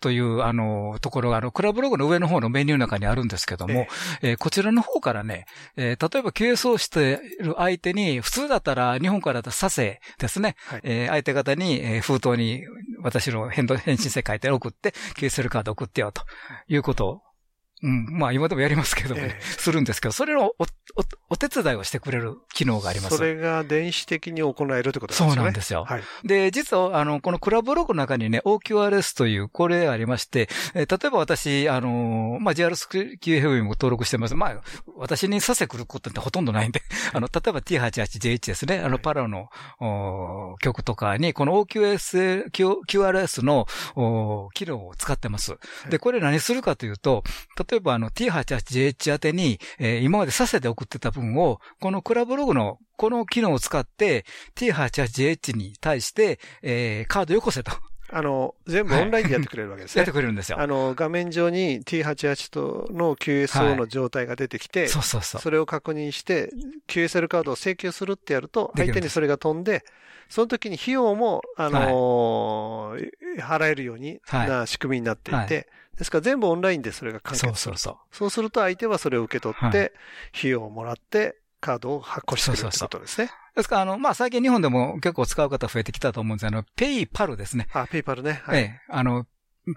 [0.01, 3.87] という、あの、ところが、あの、クラブログの上の方のメニューの中にあるんですけども、
[4.23, 12.63] えー、えー、こちらの方からね、えー、例えば QS をしている相手に、普通だったら、日本からだったら佐世ですね、はい、えー、相手方に、えー、封筒に
[13.03, 16.23] 私の返信世書いて送って、QSL カード送ってよと
[16.69, 17.23] いうことを
[17.83, 18.07] うん。
[18.19, 20.67] まあ今でもやりますけど、ね、えー、するんですけど、それをお、お、
[21.31, 23.17] お手伝いをしてくれる機能があります。
[23.17, 25.29] それが電子的に行えるってことですね。
[25.31, 25.85] そうなんですよ。
[25.85, 26.03] はい。
[26.25, 34.35] で、実は、あの、このクラブログの中にね、OQRS という、これありまして、えー、例えば私、あの、まあ JRSQFM も登録してます。
[34.35, 34.63] まあ、
[34.97, 36.83] 私にさせくることってほとんどないんで、
[37.13, 39.49] あの、例えば T88JH ですね、あの、パラの、
[39.81, 45.57] お曲とかに、この OQS、QRS の、お機能を使ってます。
[45.91, 47.25] で、これ何するかというと、
[47.69, 54.25] 例えばあの T88JH 宛てに、えー、今までさせて送ってた分を、このクラブログのこの機能を使って
[54.57, 57.73] T88JH に対して、えー、カードよこせと。
[58.17, 60.01] あの、全部オンラインでやってくれるわけですね。
[60.01, 60.61] やってくれるんですよ。
[60.61, 65.41] あの、画面上に T88 との QSO の状態が出てきて、はい、そうそうそう。
[65.41, 66.51] それを確認して、
[66.87, 69.85] QSL カードを請求するってやると、相手にそれが飛んで、
[70.29, 77.55] その時に費用も、あのーはい、払えるようにな仕組みになっていて、はい、ですから全部オンラインでそれが完結する。
[77.57, 78.17] そうそうそう。
[78.17, 79.93] そうすると相手はそれを受け取って、
[80.37, 83.33] 費用をもらって、カードを発行してくれるってことですね。
[83.55, 87.69] ですから、あの、まあ、最近日本でも結構使う方増えてきたと思うんですあの、ペイパルですね。
[87.73, 88.43] あ、ペイパルね。
[88.45, 88.59] はい。
[88.59, 89.27] ええ、あの、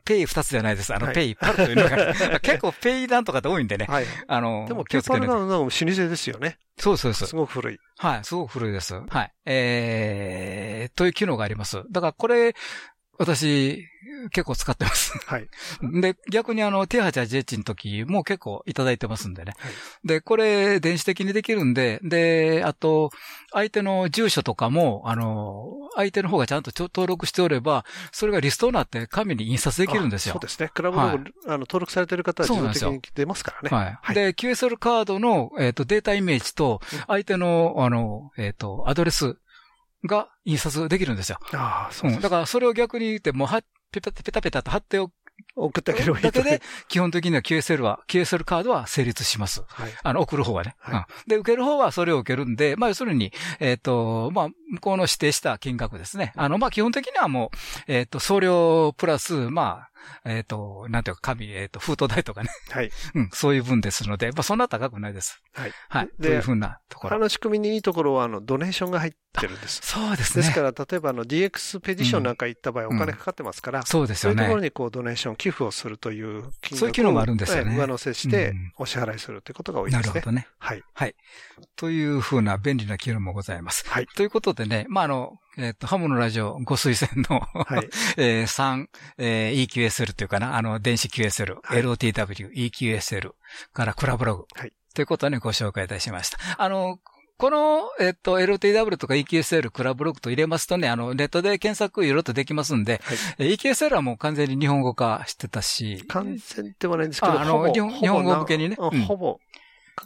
[0.03, 0.93] ペイ二つじゃないです。
[0.93, 3.85] あの、はい、ペイパルというのが、 結構ペイなんとかって多いんでね。
[3.87, 4.05] はい。
[4.27, 6.57] あの、でも、ペイパルなの老舗ですよね。
[6.77, 7.27] そうそうそう。
[7.27, 7.79] すごく古い。
[7.97, 8.95] はい、すごく古いです。
[8.95, 9.33] はい。
[9.45, 11.83] えー、という機能があります。
[11.89, 12.55] だからこれ、
[13.17, 13.88] 私、
[14.32, 15.17] 結構使ってます。
[15.25, 15.47] はい。
[16.01, 19.53] で、逆にあの、手八ジェッチの時も結構いただいてますんでね。
[19.58, 19.71] はい、
[20.08, 23.12] で、これ、電子的にできるんで、で、あと、
[23.51, 30.34] 相手の住所とかも、あの、相手の方がちゃんと登録しておれば、それがリストになって紙に印刷できるんですよ。
[30.34, 30.69] そうですね。
[30.73, 33.75] クラブログ、はい、あの登録されてる方は自動的に出ますからね。
[33.75, 33.99] はい。
[34.01, 39.38] はい、で、QSL カードの、えっ、ー、と、データイメージと、相手の、あの、えっ、ー、と、アドレス
[40.05, 41.39] が印刷できるんですよ。
[41.53, 45.12] ああ、そう、うん、だからそれを逆に言って、もうは、ペタペタペタと貼ってお
[45.55, 49.63] 送ってあげればいいだけで、基本的には QSL は、QSL カードは成立します。
[49.67, 49.91] はい。
[50.03, 50.75] あの、送る方はね。
[50.79, 51.05] はい、うん。
[51.27, 56.34] で、受ける方はそれを受けるんで、まあ、要するに、えっ、ー、と、まあ、向こうの指定した金額ですね。
[56.36, 57.51] あの、まあ、基本的にはも
[57.88, 59.89] う、えっ、ー、と、送料プラス、まあ、
[60.25, 62.49] えっ、ー、と、なんていうか、紙、えっ、ー、と、封筒代とかね。
[62.69, 62.91] はい。
[63.15, 65.41] うん、そういう分ですので、まあ、そんな高くないです。
[65.53, 65.71] はい。
[65.89, 66.10] はい。
[66.21, 67.15] というふうなところ。
[67.15, 69.82] あの仕組みにいいところは、あの、ドネーションが入ってるんです。
[69.84, 70.43] そうですね。
[70.43, 74.43] ですから、例えば、あの、DX ペディションなんか行った場合、お金かかってますから、うん、そうですよね。
[74.43, 77.75] そういうところに、こう、ドネーション、寄付をするという金額そういう機能もあるんですよね。
[77.75, 80.08] 上乗せして、お支払いするということが多いですね。
[80.08, 80.47] なるほどね。
[80.60, 80.84] はい。
[80.93, 81.15] はい。
[81.75, 83.86] というふうな便利な機能もございます。
[83.88, 84.08] はい。
[84.08, 93.32] ということでね、まあ、あの、えっ、ー、と、ハムのラジオご推薦のはい、 えー、3、えー、EQSL というかな、あの、電子 QSL、はい、LOTW、EQSL
[93.74, 94.46] からクラブログ。
[94.56, 94.74] はい。
[94.93, 96.38] ということにご紹介いたしました。
[96.58, 97.00] あの、
[97.38, 106.04] この、えっと、LTW とか EQSL、クラブログと入れますとね、あの、ネットで検索いろいろとできますんで、はい、EQSL はもう完全に日本語化してたし。
[106.08, 108.76] 完全ではないんですけど、あの日本、日本語向けにね。
[108.76, 109.39] ほぼ、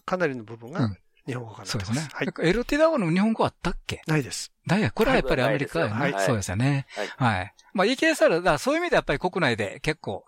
[0.05, 0.89] かなりの部分が、
[1.27, 2.07] 日本語化そうですね。
[2.13, 2.27] はい。
[2.27, 4.01] LTW の日本語あったっけ？
[4.07, 4.51] ないです。
[4.67, 6.15] だや、これはやっぱりアメリカやね。
[6.25, 6.85] そうですよね。
[7.17, 7.35] はい。
[7.37, 7.53] はい。
[7.73, 10.25] まあ EKSR、だそういう意味でやっぱり国内で結構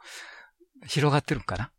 [0.86, 1.72] 広がってるかな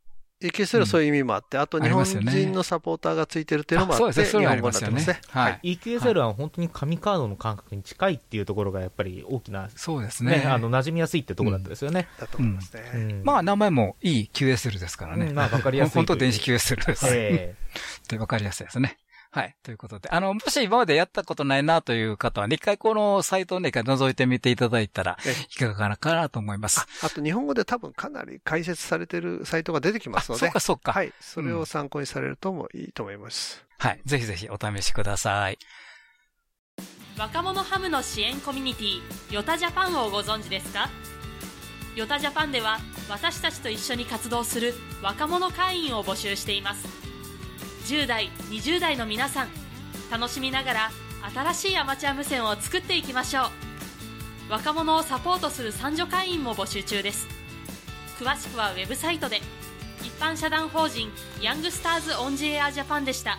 [0.42, 5.20] ？EKSL はそういう意味もあって、あと日本人のサポーターがついてるっていうのもあって、そうですね、日本語になってますね。
[5.30, 5.78] はい。
[5.82, 10.44] EQSL は本当に紙カードの感覚に近いっていうところがやっぱり大きな、そうですね。
[10.46, 12.08] あの、馴染みやすいってところだったですよね。
[12.20, 13.20] だと思いますね。
[13.24, 15.32] まあ、名前もいい QSL ですからね。
[15.32, 15.94] まあ、わかりやすい。
[15.96, 17.06] 本当電子 QSL です。
[17.08, 17.54] ええ。
[18.08, 18.98] で、わかりやすいですね。
[19.34, 19.56] はい。
[19.64, 25.18] ということで、あの、もし今までやったことないなという方は、一回このサイトをね、一回覗いてみていただいたら、
[25.50, 26.86] いかがかなと思います。
[27.02, 30.46] あと、日本語で多分かなり解説されてるサイトが出てきますので。
[30.46, 30.92] そうか、そうか。
[30.92, 31.12] はい。
[31.20, 33.66] それを参考にされるともいいと思います。
[33.82, 34.00] うん、はい。
[34.04, 35.58] ぜひぜひお試しください。
[37.18, 39.00] 若者ハムの支援コミュニティ、
[39.34, 40.88] ヨタジャパンをご存知ですか？
[41.96, 42.78] ヨタジャパンでは、
[43.08, 47.03] 私たちと一緒に活動する若者会員を募集しています。
[47.84, 49.48] 10代、20代の皆さん、
[50.10, 50.90] 楽しみながら
[51.34, 53.44] 新しいアマチュア無線を作っていきましょ
[54.48, 57.26] う若者をサポートする三女会員も募集中です
[58.18, 59.40] 詳しくはウェブサイトで
[60.02, 61.10] 一般社団法人
[61.40, 63.38] ヤングスターズオンジエアジャパンでした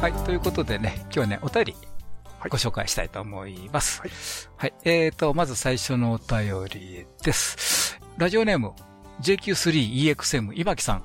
[0.00, 1.74] はいということでね今日はねお便り
[2.50, 4.00] ご紹介したいと思います。
[4.00, 4.10] はい。
[4.56, 8.00] はい、えーと、まず最初のお便りです。
[8.18, 8.72] ラジオネーム
[9.22, 11.04] JQ3EXM 今木さん。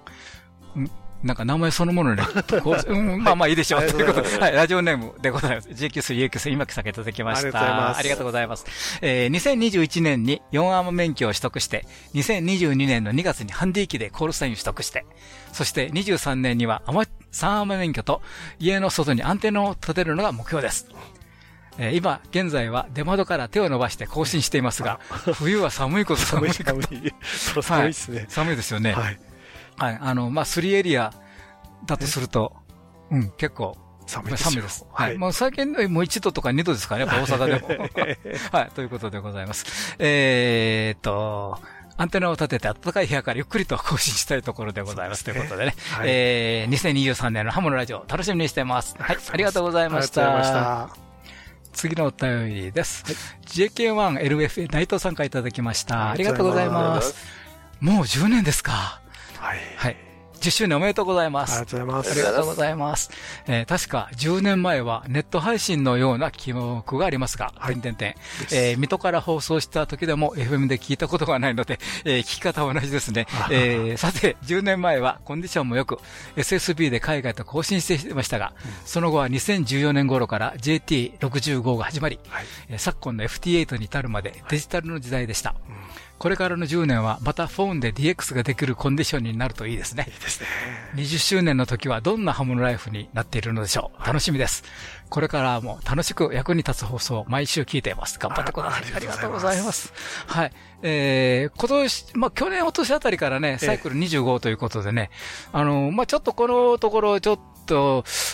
[1.24, 2.24] なんか名前そのものね、
[2.88, 3.88] うん、まあまあいいでしょう。
[3.88, 5.70] ということで、はい、ラジオネームでございます。
[5.70, 7.98] JQ3EX 今木さんいただきました。
[7.98, 8.66] ありがとうございます。
[9.02, 15.06] えー、2021年に4アーム免許を取得して、2022年の2月にハンディ機でコールサインを取得して、
[15.54, 17.02] そして23年にはアマ
[17.32, 18.22] 3アーム免許と
[18.60, 20.88] 家の外にアンテナを立てるのが目標です。
[21.78, 25.00] えー、今、現在は出窓から手を伸ばして更新していますが、
[25.34, 26.64] 冬は寒いこと寒いこと。
[26.64, 27.14] 寒い。
[27.62, 28.26] 寒いですね、はい。
[28.30, 28.94] 寒いですよね。
[28.94, 29.20] はい。
[29.78, 29.98] はい。
[30.02, 31.14] あの、まあ、3エリア
[31.86, 32.56] だとすると、
[33.12, 34.44] うん、結構、寒いです。
[34.46, 34.86] 寒いです。
[34.92, 35.18] はい。
[35.18, 37.90] もう最近、もう1度とか2度ですからね、やっぱ大阪でも。
[38.58, 38.72] はい。
[38.74, 39.96] ということでございます。
[40.00, 41.60] えー、っと、
[41.98, 45.24] アンテナを立てて暖かい部屋からゆっくりと更新したいところでございます。
[45.24, 45.76] ということでね。
[45.92, 48.96] はい、えー、2023年のハモのラジオ楽しみにしています。
[49.00, 49.18] はい。
[49.32, 50.36] ありがとうございました。
[50.36, 51.07] ありがとうございました。
[51.78, 53.04] 次のお便りです。
[53.06, 53.16] はい、
[53.46, 56.10] JK1LF 内藤さんからいただきました。
[56.10, 57.16] ありがとうございます。
[57.80, 59.00] もう10年ですか。
[59.38, 59.60] はい。
[59.78, 60.07] はい。
[60.38, 61.54] 10周年おめでとうございます。
[61.54, 62.12] ありがとうございます。
[62.12, 63.12] ありがとうございます。
[63.48, 68.14] えー、確か10年前はネット配信のような記憶がありますが、はい、点々
[68.52, 73.28] えー、水戸から放送した時でも FM で聞いたことがないので、えー、聞き方は同じですね。
[73.52, 76.00] えー、さて、10年前はコンディションもよく、
[76.36, 82.46] SSB で海外と更新していましたが、うん、その後は2014年頃から JT65 が始まり、はい、
[82.78, 85.56] 昨今の FT8 に至るまでデジタルの時代でした。
[85.70, 90.06] うんこれからの10年はまたフォンで DX ができるコンディションになるといいですね。
[90.08, 90.48] いいですね。
[90.96, 94.06] 20周年の時はどんなハムのライフになっているのでしょう。
[94.06, 94.64] 楽しみです。
[95.10, 98.18] これからも楽しく役に立つ放送を毎週聞いています。
[98.20, 98.84] 頑張ってください。
[98.96, 99.94] ありがとうございます。
[100.26, 100.52] はい。
[100.82, 105.12] えー、今年、まあ、去年、今年あたりからね、サイクル25ということでね、
[105.52, 107.57] あの、まあ、ちょっとこのところ、ちょっと、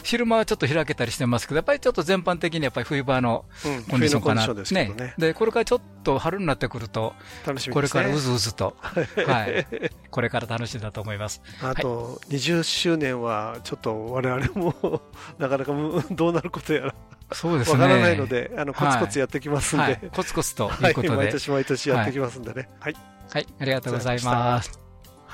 [0.03, 3.45] 昼間はちょっと開けたりしてますけど、やっぱりちょっと全般的にやっぱり冬場の
[3.89, 4.47] コンディションかな。
[4.47, 4.93] うん、ですね。
[4.95, 7.13] ねで、これからちょっと春になってくると、
[7.45, 9.65] 楽しみ、ね、これからうずうずと、 はい。
[10.09, 11.41] これから楽しいだと思います。
[11.61, 15.01] あと、はい、20周年は、ちょっと我々も
[15.39, 15.73] なかなか
[16.11, 16.95] どうなることやら。
[17.31, 17.81] そうですね。
[17.81, 21.09] わからないので、あの、コツコツやってきますんで、はい、コツコツということで。
[21.09, 22.69] 毎年毎年やってきますんでね。
[22.79, 22.95] はい。
[23.31, 24.82] はい、ありがとうございます。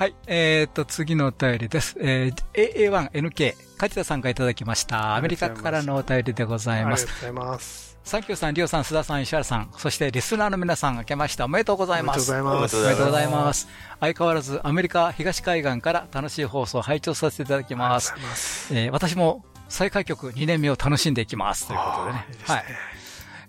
[0.00, 0.14] はい。
[0.28, 1.94] えっ、ー、と、次のお便りです。
[2.00, 5.14] えー、AA1NK、梶田さんがいただきました。
[5.14, 7.02] アメリカからのお便りでございます。
[7.02, 7.98] ありがとうございます。
[8.02, 12.32] サンキューさん、リオさん、須田さん、石原さん、そしてリスナーの皆さん、明けましておめでとうございます。
[12.32, 12.76] おめでとうございます。
[12.78, 13.68] おめでとうございます。
[14.00, 18.14] 相変わらずアメリカ東海岸から楽しい放送を拝聴させていただきます。
[18.22, 21.66] ますえー、私も再開局2年目を楽しんでいきます。
[21.66, 22.26] ということでね。
[22.26, 22.64] いいでねはい。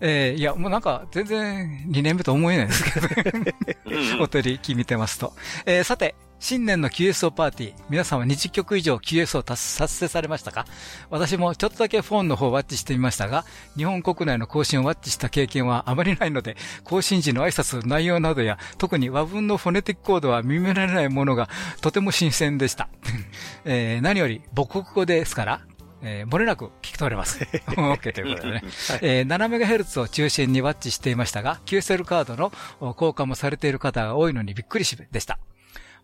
[0.01, 3.55] えー、いや、もうなんか、全然2年目と思えないですけど、ね、
[4.19, 5.33] お取り聞見てますと。
[5.65, 10.65] えー、さて、新年の QSO パーティー、皆さんは20曲以上 QSO を達成されましたか？
[11.11, 13.45] 私もちょっとだけフォンの方をワッチしてみましたが、
[13.77, 21.47] 日本国内の更新をワッチした経験はあまりないので、更新時の挨拶、内容などや、特に和文のフォネティックコードは耳慣れないものが
[21.79, 22.89] とても新鮮でした。
[23.63, 25.61] えー、何より母国語ですから、
[26.01, 27.39] えー、漏れなく聞き取れます。
[27.69, 28.63] OK ということでね。
[28.89, 35.37] はい、えー、7MHz を中心にワッチしていましたが、QSL カードの交換もされている方が多いのにびっくりしでした。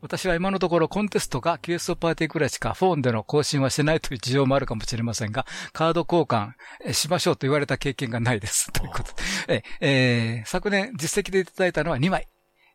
[0.01, 6.53] 私は今のところコンテストか QSO パーティーくらいしかフォンでの更新はしてないという事情もあるかもしれませんが、カード交換
[6.93, 8.71] しましょうと言われた経験がないです。
[8.71, 9.13] ということ
[9.47, 9.63] で。
[9.81, 12.27] えー、昨年実績でいただいたのは2枚。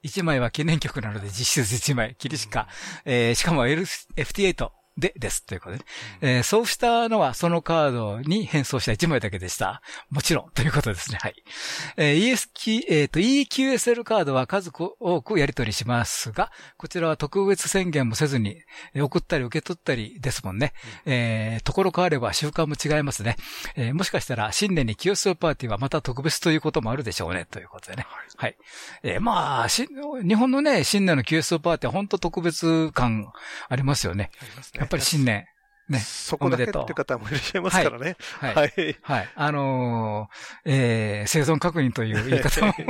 [0.05, 2.67] 1枚は記念曲なので実質1枚、キリシカ。
[3.05, 4.82] えー、しかも FT8。
[4.97, 5.45] で、です。
[5.47, 5.85] ということで、
[6.21, 9.83] えー、そうしたのはそのカードに変装した1枚だけでした。
[10.11, 11.19] もちろん、ということですね。
[11.21, 11.35] はい。
[11.97, 18.63] えー、ESQ、えっ、ー、と、EQSL カードは数多くやり取りしますが、こちらは特別宣言もせずに、
[18.95, 20.73] 送ったり受け取ったりですもんね。
[21.07, 23.37] うん、えー、ところ変われば習慣も違いますね。
[23.77, 27.47] えー、もしかしたら新年に QSL パーティーはまた特別ということもあるでしょうね。
[27.51, 28.07] ということでね。
[28.09, 28.27] はい。
[28.37, 28.57] はい、
[29.03, 29.89] えー、まあし、
[30.27, 33.33] 日本のね、新年の QSL パーティーは本当特別感
[33.69, 34.31] ありますよね。
[34.41, 34.82] ありますね。
[34.83, 35.47] やっぱり新年。
[35.89, 38.17] ね、そこだけって方もいらっしゃいますからね。
[38.39, 38.55] はい。
[38.55, 38.97] はい。
[39.03, 39.29] はい。
[39.35, 42.73] あのー、えー、生存確認という言い方も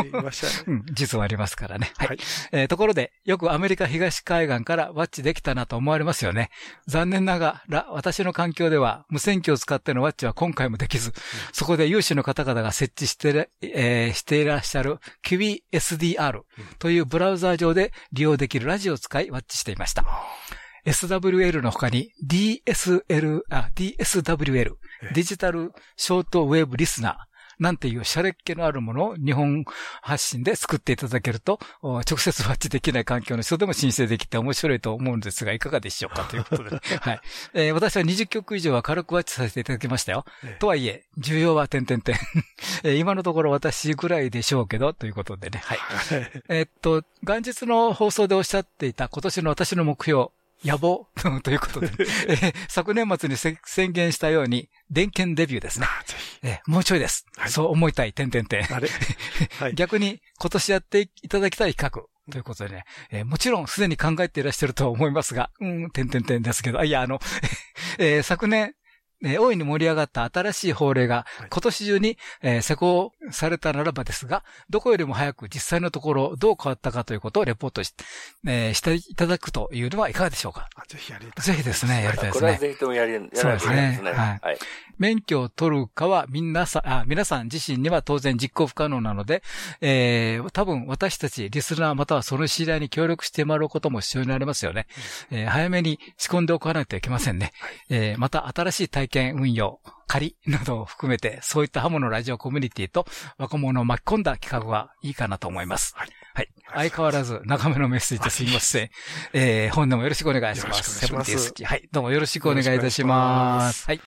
[0.68, 1.90] うん、実はありますからね。
[1.97, 2.09] はい。
[2.09, 2.18] はい、
[2.53, 6.51] えー、ところで、よくアメリカ東海岸からワッチできたなと思われますよね。
[6.86, 11.14] 残念ながら、私の環境では無線機を使ってのワッチは今回もできず、うん、
[11.53, 16.43] そこで有志の方々が設置して、えー、していらっしゃる QBSDR
[16.78, 20.05] というブラウザー上で利用できるラジオを使いワッチしていました。
[20.87, 24.74] SWL の他に DSL、あ、DSWL、
[25.14, 29.64] デジタルショートウェーブリスナー、なんていうシャレっ気のあるものを日本
[30.01, 36.70] 発信で作っていただけると、直接ワッチできない環境の人でも申請できて面白いと思うんですが、いかがでしょうかということで。
[37.01, 37.20] はい。
[37.55, 40.24] えー、私は20曲以上は軽くワッチさせていただきましたよ。
[40.45, 42.16] ええ、とはいえ、重要は点々点。
[42.83, 45.62] え今のところ私ぐらいでしょうけど、ということでね。
[45.64, 45.78] はい。
[46.49, 50.30] えっと、元日の放送でおっしゃっていた今年の私の目標、
[50.65, 51.09] 野望。
[51.43, 51.89] ということで、
[52.29, 55.87] えー、昨年末に宣言したように、電検デビューですね。
[56.43, 57.27] えー、もうちょいです。
[57.37, 58.63] はい、そう思いたい、点々点。
[58.65, 62.09] はい、 逆に今年やっていただきたい企画。
[62.31, 67.21] ということでね、えー、もちろんすでに考えていらっしゃると思いますが、うん、点々点ですけど、いや、あの、
[67.99, 68.75] えー、昨年、
[69.25, 77.95] えー、大いに盛り上がった新しい法令が今年中に、えー、施行されたならばですが、どこよりも早く実際のところどう変わったかということをレポートし,、
[78.47, 80.68] えー、していただくというのはいかがでしょうか？
[80.89, 81.45] ぜひやりたい。
[81.45, 82.41] ぜひですね、やりたいですね。
[82.41, 84.01] これはぜひともやり、やりそうですね。
[84.05, 84.14] はい。
[84.14, 84.59] はい
[84.99, 89.43] 免許を取るかはみんなさ、あ、皆さん自身には当然実行不可能なので、
[89.80, 94.86] えー、多分私たちリスナーまたはその知り合いに協力してもらうことも必要になりますよね。
[95.30, 97.53] うん、えー、早めに仕込んでおかないといけませんね。
[97.61, 103.07] はい、えー、また新しい体験運用、仮などを含めて、そういったハモのラジオコミュニティと
[103.38, 105.95] 若者を巻き込んだ企画はいいかなと思います。
[105.97, 106.09] はい。
[106.34, 106.49] はい。
[106.74, 108.90] 相変わらず長めのメッセージですいません。
[109.32, 111.01] えー、本年もよろしくお願いします。
[111.01, 111.66] セブンティースキー。
[111.66, 111.88] はい。
[111.93, 113.86] どうもよろしくお願いいたします。
[113.86, 114.12] はい。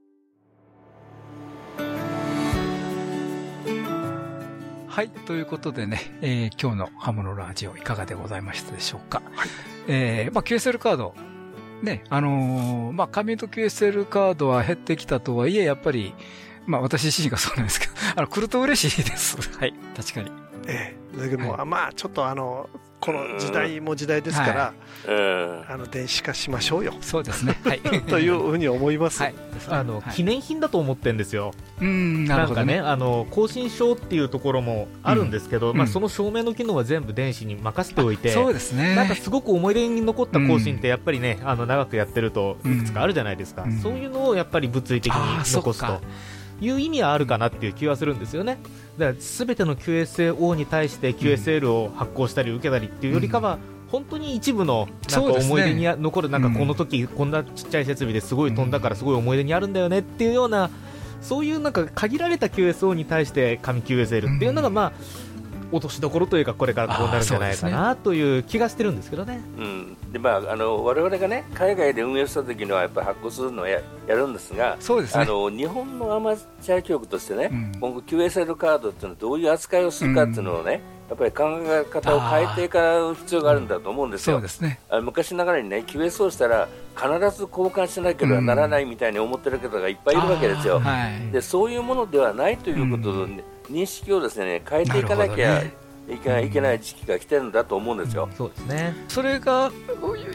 [4.91, 5.09] はい。
[5.09, 9.21] ということでね、えー、今日のハムのラジオいかがでございましたでしょうか。
[9.35, 9.49] はい。
[9.87, 11.15] えー、まあ QSL カード、
[11.81, 16.13] ね、あのー、まあ紙と QSL カードは減ってきたとはいえ、やっぱり、
[16.65, 19.37] まあ私自身がそうなんですけど、あの、来ると嬉しいです。
[19.57, 19.73] はい。
[19.95, 20.50] 確かに。
[20.71, 21.17] ええ。
[21.17, 22.69] だけども、はい、まあちょっとあの、
[23.01, 24.73] この時代も時代ですから、は
[25.65, 26.93] い、あの電子化しましょうよ。
[27.01, 27.59] そうですね。
[27.65, 29.23] はい、 というふうに思います。
[29.23, 29.35] はい、
[29.69, 31.51] あの、記念品だと思ってるんですよ。
[31.81, 32.79] うん、なるほどね。
[32.79, 38.95] あの更新証っていうところもあるんですけど、まあその証明の機能は全部電子に任せておいて、そうですね。
[38.95, 43.65] なんかすごく思い出に残った更新ってやっぱりね、あの長くやってるといくつかあるじゃないですか。
[43.81, 46.01] そういうのをやっぱり物理的に残すと。
[46.61, 48.59] いう意味はあるかなっていう気はするんですよね。
[48.97, 53.57] だから全ての QSAO に対して QSL を発行したり受けたりっていうよりかは、
[53.91, 60.69] 本当に一部のなんか思い出に残る、なんかこの時こんなちっちゃい設備ですごい飛んだからすごい思い出にあるんだよねっていうような
[61.21, 64.91] そういうなんか限られた QSO に対して紙 QSL っていうのがまあ
[65.71, 69.41] 落としどころというかこれからこうなるんじゃないかなという気がしてるんですけどね。
[69.57, 69.97] うん。
[70.11, 87.07] でまあ、あの我々がね海外で運営した時にはやっぱ発行するのをややるんですがそうです、ね、あの日本のアマチュア局としてね、うん、今後 QSL カードっていうのはどういう扱いをするかっていうのをね、やっぱり考え方を変えていく必要があるんだと思うんですよ、そうですね、昔ながらにね QS をしたら必
[87.37, 95.63] ず交換しなければならないみたいに思ってる方がいっぱいいるわけですよ、はい、でそういうものではないということを、ね、認識をですね変えていかなきゃ
[96.09, 98.27] いけないいけない時期が来てるんだと思うんですよ。
[98.35, 98.95] そうですね。
[99.07, 99.71] それが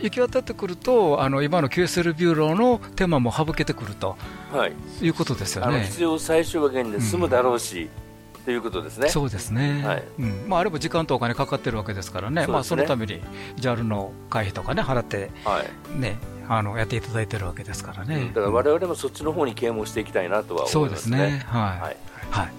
[0.01, 4.17] 行き渡ってくると、あの今の QSL ビューローのテーマも省けてくると、
[4.53, 4.73] はい、
[5.05, 5.83] いうことですよね。
[5.85, 7.83] 必要最小限で済むだろうし。
[7.83, 8.07] うん
[8.47, 9.09] ということですね。
[9.09, 9.83] そうですね。
[9.85, 10.05] はい。
[10.21, 10.45] うん。
[10.47, 12.43] まああれも時間とお金かかってるわけですからね。
[12.43, 13.21] ねまあそのために
[13.57, 16.17] JAL の会費とかね払って、はい、ね。
[16.49, 18.17] あのやっていただいてるわけですからね。
[18.17, 21.17] うん、だから我々もそっちの方に啓蒙していきたいなとは思いますね。
[21.19, 21.45] そうですね。
[21.45, 21.81] はい。
[21.81, 21.97] はい。
[22.31, 22.53] はい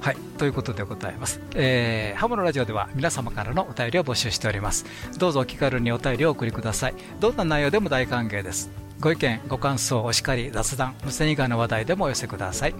[0.00, 0.16] はい。
[0.38, 1.40] ということでございます。
[1.54, 4.84] えー、ハムのラジオでは皆様からのお便りを募集しております。
[5.18, 6.94] どうぞお気軽にお便りをお送りください。
[7.20, 8.70] どんな内容でも大歓迎です。
[9.00, 12.74] ご意見、ご感想、お叱り、雑談、無線以外の話題でもお寄せください。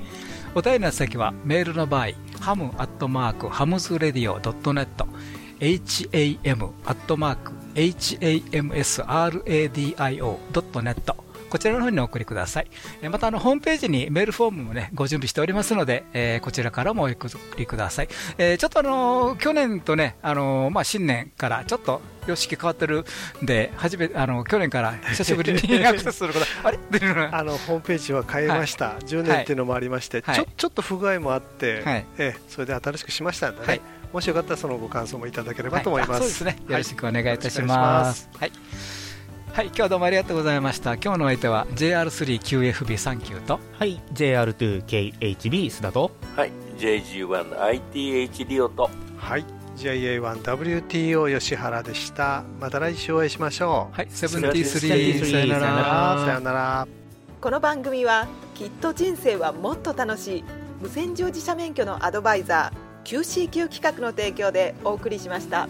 [0.54, 2.08] お便りの先はメールの場合、
[2.40, 5.06] ハムアットマークハムズレディオドットネット、
[5.60, 11.16] ham アットマーク hamsradio ドットネット、
[11.56, 12.66] ここちらの方にお送りください。
[13.00, 18.08] えまた、あの、ホームページにメールフォームもね、ご準備しておりますので、えこちらからもお送りください。
[18.36, 23.06] えちょっとあの、去年とね、あの、まあ、新年からちょっと、様式変わってる
[23.42, 26.78] んで、初めあの去年から久しぶりに アクセスすること、あれ？
[27.30, 33.80] あのホームページは変えました、はい、10年っていうのもありまして、はい、ちょちょっと不具合もあって、はい、えそれで新しくしましたんでね、はい、
[34.12, 36.18] もしよかったらそのご感想もいただければと思います。
[36.18, 36.58] そうですね。
[36.68, 38.28] よろしくお願いいたします。
[38.36, 39.05] はい
[39.56, 40.96] はい、今日はどうもありがとうございました。
[40.96, 49.46] 今日の相手は JR3QFB39 と、はい、JR2KHB 須田と、はい、JG1ITH リオと、はい、
[49.78, 52.44] JA1WTO 吉原でした。
[52.60, 53.96] また来週お会いしましょう。
[53.96, 55.24] はいセブンティスリー。
[55.24, 56.22] さよなら。
[56.26, 56.86] さよなら。
[57.40, 60.44] この番組はきっと人生はもっと楽しい。
[60.82, 65.66] 無線乗自社免許のアドバイザー QCQ 企画の提供でお送りしました。